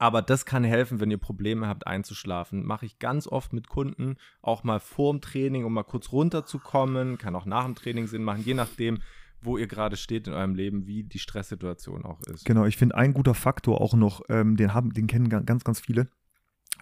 [0.00, 2.64] Aber das kann helfen, wenn ihr Probleme habt einzuschlafen.
[2.64, 7.18] Mache ich ganz oft mit Kunden, auch mal vorm Training, um mal kurz runterzukommen.
[7.18, 8.98] Kann auch nach dem Training Sinn machen, je nachdem,
[9.40, 12.44] wo ihr gerade steht in eurem Leben, wie die Stresssituation auch ist.
[12.44, 15.64] Genau, ich finde ein guter Faktor auch noch, ähm, den haben, den kennen ga- ganz,
[15.64, 16.08] ganz viele.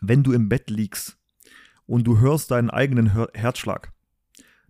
[0.02, 1.18] Wenn du im Bett liegst
[1.86, 3.92] und du hörst deinen eigenen Herzschlag,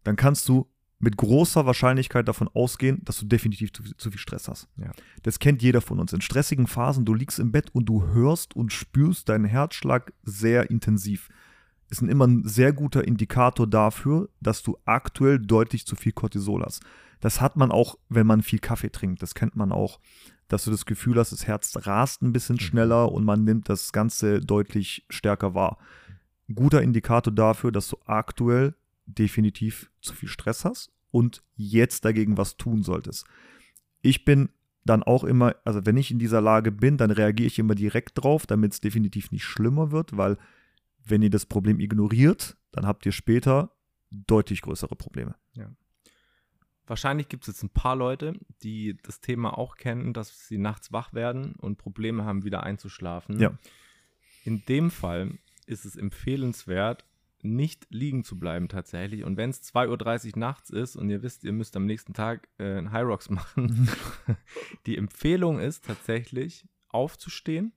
[0.05, 4.49] dann kannst du mit großer Wahrscheinlichkeit davon ausgehen, dass du definitiv zu, zu viel Stress
[4.49, 4.69] hast.
[4.79, 4.93] Ja.
[5.23, 6.13] Das kennt jeder von uns.
[6.13, 10.71] In stressigen Phasen, du liegst im Bett und du hörst und spürst deinen Herzschlag sehr
[10.71, 11.29] intensiv.
[11.91, 16.65] Ist ein immer ein sehr guter Indikator dafür, dass du aktuell deutlich zu viel Cortisol
[16.65, 16.83] hast.
[17.21, 19.23] Das hat man auch, wenn man viel Kaffee trinkt.
[19.23, 20.01] Das kennt man auch,
[20.49, 23.93] dass du das Gefühl hast, das Herz rast ein bisschen schneller und man nimmt das
[23.93, 25.79] Ganze deutlich stärker wahr.
[26.55, 28.75] Guter Indikator dafür, dass du aktuell
[29.07, 33.27] definitiv zu viel Stress hast und jetzt dagegen was tun solltest.
[34.03, 34.51] Ich bin
[34.85, 38.23] dann auch immer, also wenn ich in dieser Lage bin, dann reagiere ich immer direkt
[38.23, 40.39] drauf, damit es definitiv nicht schlimmer wird, weil
[41.05, 43.73] wenn ihr das Problem ignoriert, dann habt ihr später
[44.11, 45.35] deutlich größere Probleme.
[46.87, 50.93] Wahrscheinlich gibt es jetzt ein paar Leute, die das Thema auch kennen, dass sie nachts
[50.93, 53.41] wach werden und Probleme haben, wieder einzuschlafen.
[53.41, 53.59] Ja.
[54.45, 55.33] In dem Fall
[55.67, 57.05] ist es empfehlenswert,
[57.43, 59.25] nicht liegen zu bleiben tatsächlich.
[59.25, 62.49] Und wenn es 2.30 Uhr nachts ist und ihr wisst, ihr müsst am nächsten Tag
[62.59, 63.89] äh, einen High Rocks machen,
[64.87, 67.73] die Empfehlung ist tatsächlich aufzustehen,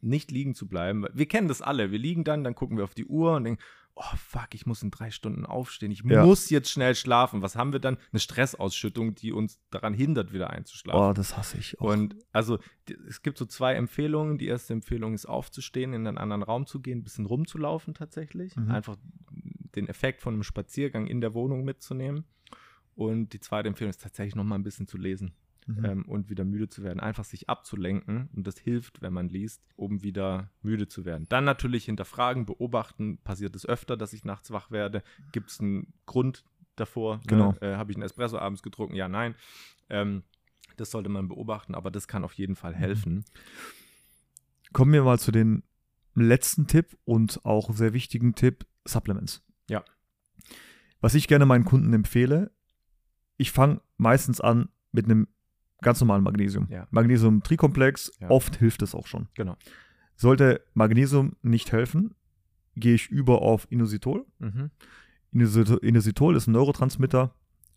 [0.00, 1.04] nicht liegen zu bleiben.
[1.12, 1.90] Wir kennen das alle.
[1.90, 3.62] Wir liegen dann, dann gucken wir auf die Uhr und denken,
[4.02, 5.90] oh fuck, ich muss in drei Stunden aufstehen.
[5.92, 6.24] Ich Ja.
[6.24, 7.42] muss jetzt schnell schlafen.
[7.42, 7.98] Was haben wir dann?
[8.12, 11.00] Eine Stressausschüttung, die uns daran hindert, wieder einzuschlafen.
[11.00, 11.92] Oh, das hasse ich auch.
[11.92, 12.58] Und also
[13.06, 14.38] es gibt so zwei Empfehlungen.
[14.38, 18.56] Die erste Empfehlung ist aufzustehen, in einen anderen Raum zu gehen, ein bisschen rumzulaufen tatsächlich.
[18.56, 18.70] Mhm.
[18.70, 18.96] Einfach
[19.76, 22.24] den Effekt von einem Spaziergang in der Wohnung mitzunehmen.
[22.94, 25.32] Und die zweite Empfehlung ist tatsächlich noch mal ein bisschen zu lesen
[25.76, 25.84] Mhm.
[25.84, 27.00] ähm, und wieder müde zu werden.
[27.00, 28.28] Einfach sich abzulenken.
[28.34, 31.26] Und das hilft, wenn man liest, um wieder müde zu werden.
[31.28, 33.18] Dann natürlich hinterfragen, beobachten.
[33.18, 35.02] Passiert es öfter, dass ich nachts wach werde?
[35.32, 36.44] Gibt es einen Grund
[36.76, 37.20] davor?
[37.26, 37.52] Genau.
[37.52, 37.62] Ne?
[37.62, 38.94] Äh, Habe ich einen Espresso abends getrunken?
[38.94, 39.34] Ja, nein.
[39.88, 40.24] Ähm,
[40.76, 43.24] das sollte man beobachten, aber das kann auf jeden Fall helfen.
[44.72, 45.62] Kommen wir mal zu den
[46.14, 49.42] letzten Tipp und auch sehr wichtigen Tipp, Supplements.
[49.68, 49.84] Ja.
[51.00, 52.50] Was ich gerne meinen Kunden empfehle,
[53.36, 55.28] ich fange meistens an mit einem
[55.82, 56.66] ganz normalen Magnesium.
[56.70, 56.86] Ja.
[56.90, 58.30] Magnesium-Trikomplex, Ja.
[58.30, 59.28] oft hilft es auch schon.
[59.34, 59.56] Genau.
[60.16, 62.14] Sollte Magnesium nicht helfen,
[62.76, 64.26] gehe ich über auf Inositol.
[64.38, 64.70] Mhm.
[65.32, 67.34] Inositol, ist ein Neurotransmitter,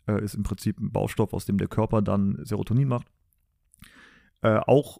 [0.07, 3.07] äh, ist im Prinzip ein Baustoff, aus dem der Körper dann Serotonin macht.
[4.41, 4.99] Äh, auch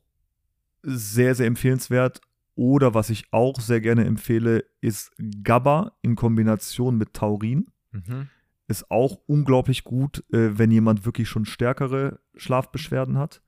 [0.84, 2.22] sehr, sehr empfehlenswert.
[2.56, 7.66] Oder was ich auch sehr gerne empfehle, ist GABA in Kombination mit Taurin.
[7.92, 8.30] Mhm.
[8.68, 13.42] Ist auch unglaublich gut, äh, wenn jemand wirklich schon stärkere Schlafbeschwerden hat.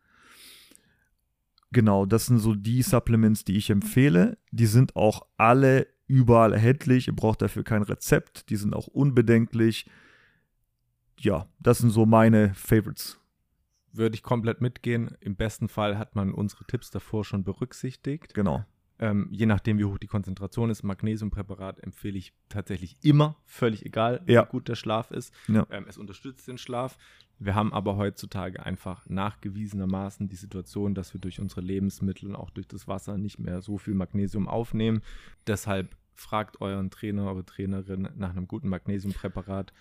[1.72, 4.38] Genau, das sind so die Supplements, die ich empfehle.
[4.52, 7.08] Die sind auch alle überall erhältlich.
[7.08, 8.50] Ihr braucht dafür kein Rezept.
[8.50, 9.90] Die sind auch unbedenklich.
[11.20, 13.20] Ja, das sind so meine Favorites.
[13.92, 15.18] Würde ich komplett mitgehen.
[15.22, 18.34] Im besten Fall hat man unsere Tipps davor schon berücksichtigt.
[18.34, 18.66] Genau.
[18.98, 24.22] Ähm, je nachdem, wie hoch die Konzentration ist, Magnesiumpräparat empfehle ich tatsächlich immer, völlig egal,
[24.26, 24.44] Ja.
[24.46, 25.34] wie gut der Schlaf ist.
[25.48, 25.68] Ja.
[25.70, 26.98] Ähm, es unterstützt den Schlaf.
[27.38, 32.50] Wir haben aber heutzutage einfach nachgewiesenermaßen die Situation, dass wir durch unsere Lebensmittel und auch
[32.50, 35.02] durch das Wasser nicht mehr so viel Magnesium aufnehmen.
[35.46, 39.74] Deshalb fragt euren Trainer oder Trainerin nach einem guten Magnesiumpräparat.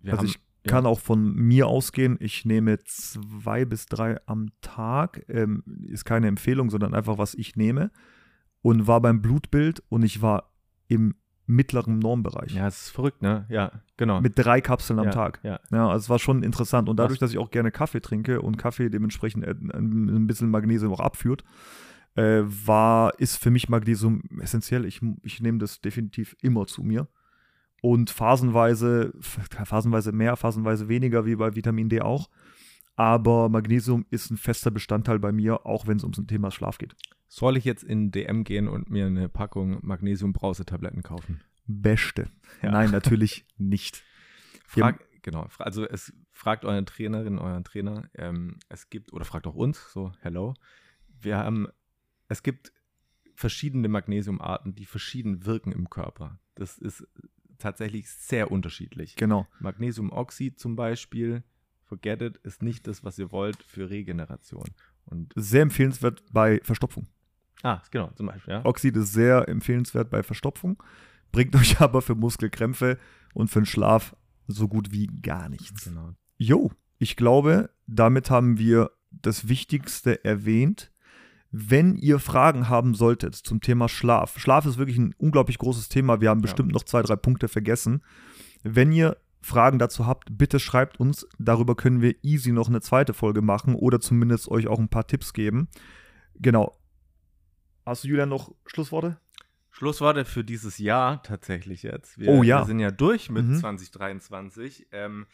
[0.00, 2.16] Wir Also ich kann auch von mir ausgehen.
[2.20, 5.24] Ich nehme zwei bis drei am Tag.
[5.28, 7.92] Ähm, ist keine Empfehlung, sondern einfach, was ich nehme.
[8.62, 10.52] Und war beim Blutbild und ich war
[10.88, 11.14] im
[11.46, 12.54] mittleren Normbereich.
[12.54, 13.44] ja, es ist verrückt, ne?
[13.48, 14.20] Ja, genau.
[14.20, 15.40] Mit drei Kapseln am ja, Tag.
[15.42, 16.88] Ja, Ja, also es war schon interessant.
[16.88, 20.50] Und dadurch, dass ich auch gerne Kaffee trinke und Kaffee dementsprechend äh, ein ein bisschen
[20.50, 21.44] Magnesium auch abführt,
[22.14, 24.84] äh, war, ist für mich Magnesium essentiell.
[24.84, 27.08] Ich, ich nehme das definitiv immer zu mir.
[27.82, 32.28] Und phasenweise, phasenweise mehr, phasenweise weniger, wie bei Vitamin D auch.
[33.00, 36.94] Aber Magnesium ist ein fester Bestandteil bei mir, auch wenn es ums Thema Schlaf geht.
[37.28, 41.40] Soll ich jetzt in DM gehen und mir eine Packung Magnesium-Brausetabletten kaufen?
[41.66, 42.28] Beste.
[42.60, 42.72] Ja.
[42.72, 44.04] Nein, natürlich nicht.
[44.66, 45.48] Frag, genau.
[45.56, 48.10] Also es fragt euren Trainerin, euren Trainer.
[48.12, 50.52] Ähm, es gibt, oder fragt auch uns, so, hello.
[51.08, 51.68] Wir haben,
[52.28, 52.70] es gibt
[53.34, 56.38] verschiedene Magnesiumarten, die verschieden wirken im Körper.
[56.54, 57.08] Das ist
[57.56, 59.16] tatsächlich sehr unterschiedlich.
[59.16, 59.46] Genau.
[59.58, 61.44] Magnesiumoxid zum Beispiel,
[61.90, 64.64] forget it, ist nicht das, was ihr wollt für Regeneration.
[65.06, 67.06] Und Sehr empfehlenswert bei Verstopfung.
[67.62, 68.64] ah, genau, zum Beispiel, ja.
[68.64, 70.80] Oxid ist sehr empfehlenswert bei Verstopfung,
[71.32, 72.96] bringt euch aber für Muskelkrämpfe
[73.34, 74.16] und für den Schlaf
[74.46, 75.84] so gut wie gar nichts.
[75.84, 76.14] Genau.
[76.38, 80.92] Jo, ich glaube, damit haben wir das Wichtigste erwähnt.
[81.50, 86.20] Wenn ihr Fragen haben solltet zum Thema Schlaf, Schlaf ist wirklich ein unglaublich großes Thema.
[86.20, 88.02] Wir haben bestimmt noch zwei, drei Punkte vergessen.
[88.62, 91.26] Wenn ihr Fragen dazu habt, bitte schreibt uns.
[91.38, 95.06] Darüber können wir easy noch eine zweite Folge machen oder zumindest euch auch ein paar
[95.06, 95.68] Tipps geben.
[96.34, 96.76] Genau.
[97.86, 99.18] Hast du, Julian, noch Schlussworte?
[99.70, 102.18] Schlussworte für dieses Jahr tatsächlich jetzt.
[102.18, 102.60] Wir, Oh ja.
[102.60, 103.56] Wir sind ja durch mit Mhm.
[103.56, 104.88] 2023.
[104.92, 105.26] Ähm,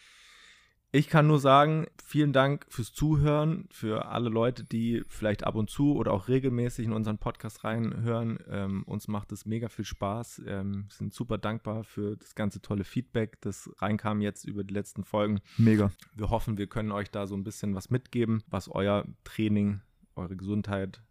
[0.92, 5.68] ich kann nur sagen, vielen Dank fürs Zuhören, für alle Leute, die vielleicht ab und
[5.68, 8.38] zu oder auch regelmäßig in unseren Podcast reinhören.
[8.48, 10.42] Ähm, uns macht es mega viel Spaß.
[10.46, 15.04] Ähm, sind super dankbar für das ganze tolle Feedback, das reinkam jetzt über die letzten
[15.04, 15.40] Folgen.
[15.58, 15.90] Mega.
[16.14, 19.80] Wir hoffen, wir können euch da so ein bisschen was mitgeben, was euer Training,
[20.14, 21.02] eure Gesundheit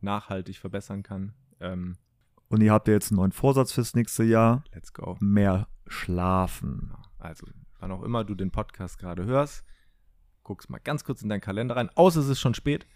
[0.00, 1.32] nachhaltig verbessern kann.
[1.60, 1.96] Ähm,
[2.48, 4.64] Und ihr habt ja jetzt einen neuen Vorsatz fürs nächste Jahr.
[4.74, 5.16] let's go.
[5.20, 6.92] Mehr schlafen.
[7.18, 7.46] Also,
[7.80, 9.64] wann auch immer du den Podcast gerade hörst,
[10.42, 12.86] guckst mal ganz kurz in deinen Kalender rein, außer es ist schon spät,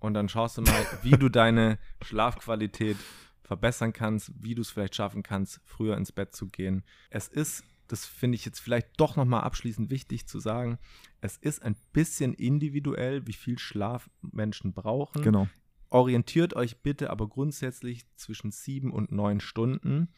[0.00, 2.96] und dann schaust du mal, wie du deine Schlafqualität
[3.42, 6.84] verbessern kannst, wie du es vielleicht schaffen kannst, früher ins Bett zu gehen.
[7.10, 10.78] Es ist, das finde ich jetzt vielleicht doch nochmal abschließend wichtig zu sagen,
[11.20, 15.48] es ist ein bisschen individuell, wie viel Schlaf Menschen brauchen Genau.
[15.90, 20.08] orientiert euch bitte aber grundsätzlich zwischen sieben und neun Stunden.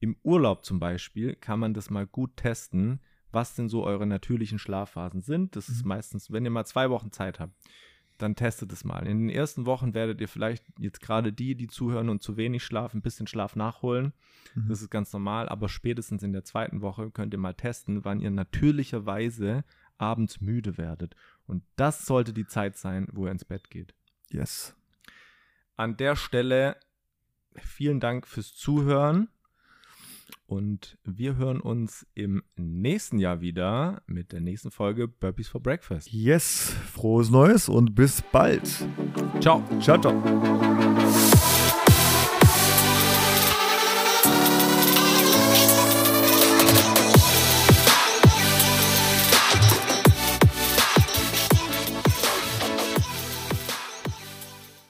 [0.00, 3.00] Im Urlaub zum Beispiel kann man das mal gut testen,
[3.34, 5.56] was denn so eure natürlichen Schlafphasen sind.
[5.56, 5.88] Das ist Mhm.
[5.88, 7.54] meistens, wenn ihr mal zwei Wochen Zeit habt,
[8.18, 9.06] dann testet es mal.
[9.06, 12.62] In den ersten Wochen werdet ihr vielleicht jetzt gerade die, die zuhören und zu wenig
[12.64, 14.12] schlafen, ein bisschen Schlaf nachholen.
[14.54, 14.68] Mhm.
[14.68, 18.20] Das ist ganz normal, aber spätestens in der zweiten Woche könnt ihr mal testen, wann
[18.20, 19.64] ihr natürlicherweise
[19.98, 21.14] abends müde werdet.
[21.46, 23.94] Und das sollte die Zeit sein, wo ihr ins Bett geht.
[24.30, 24.74] Yes.
[25.76, 26.76] An der Stelle
[27.56, 29.28] vielen Dank fürs Zuhören
[30.46, 36.12] und wir hören uns im nächsten Jahr wieder mit der nächsten Folge Burpees for Breakfast.
[36.12, 36.74] Yes.
[36.92, 38.68] Frohes Neues und bis bald.
[39.40, 39.62] Ciao.
[39.80, 41.14] Ciao, ciao.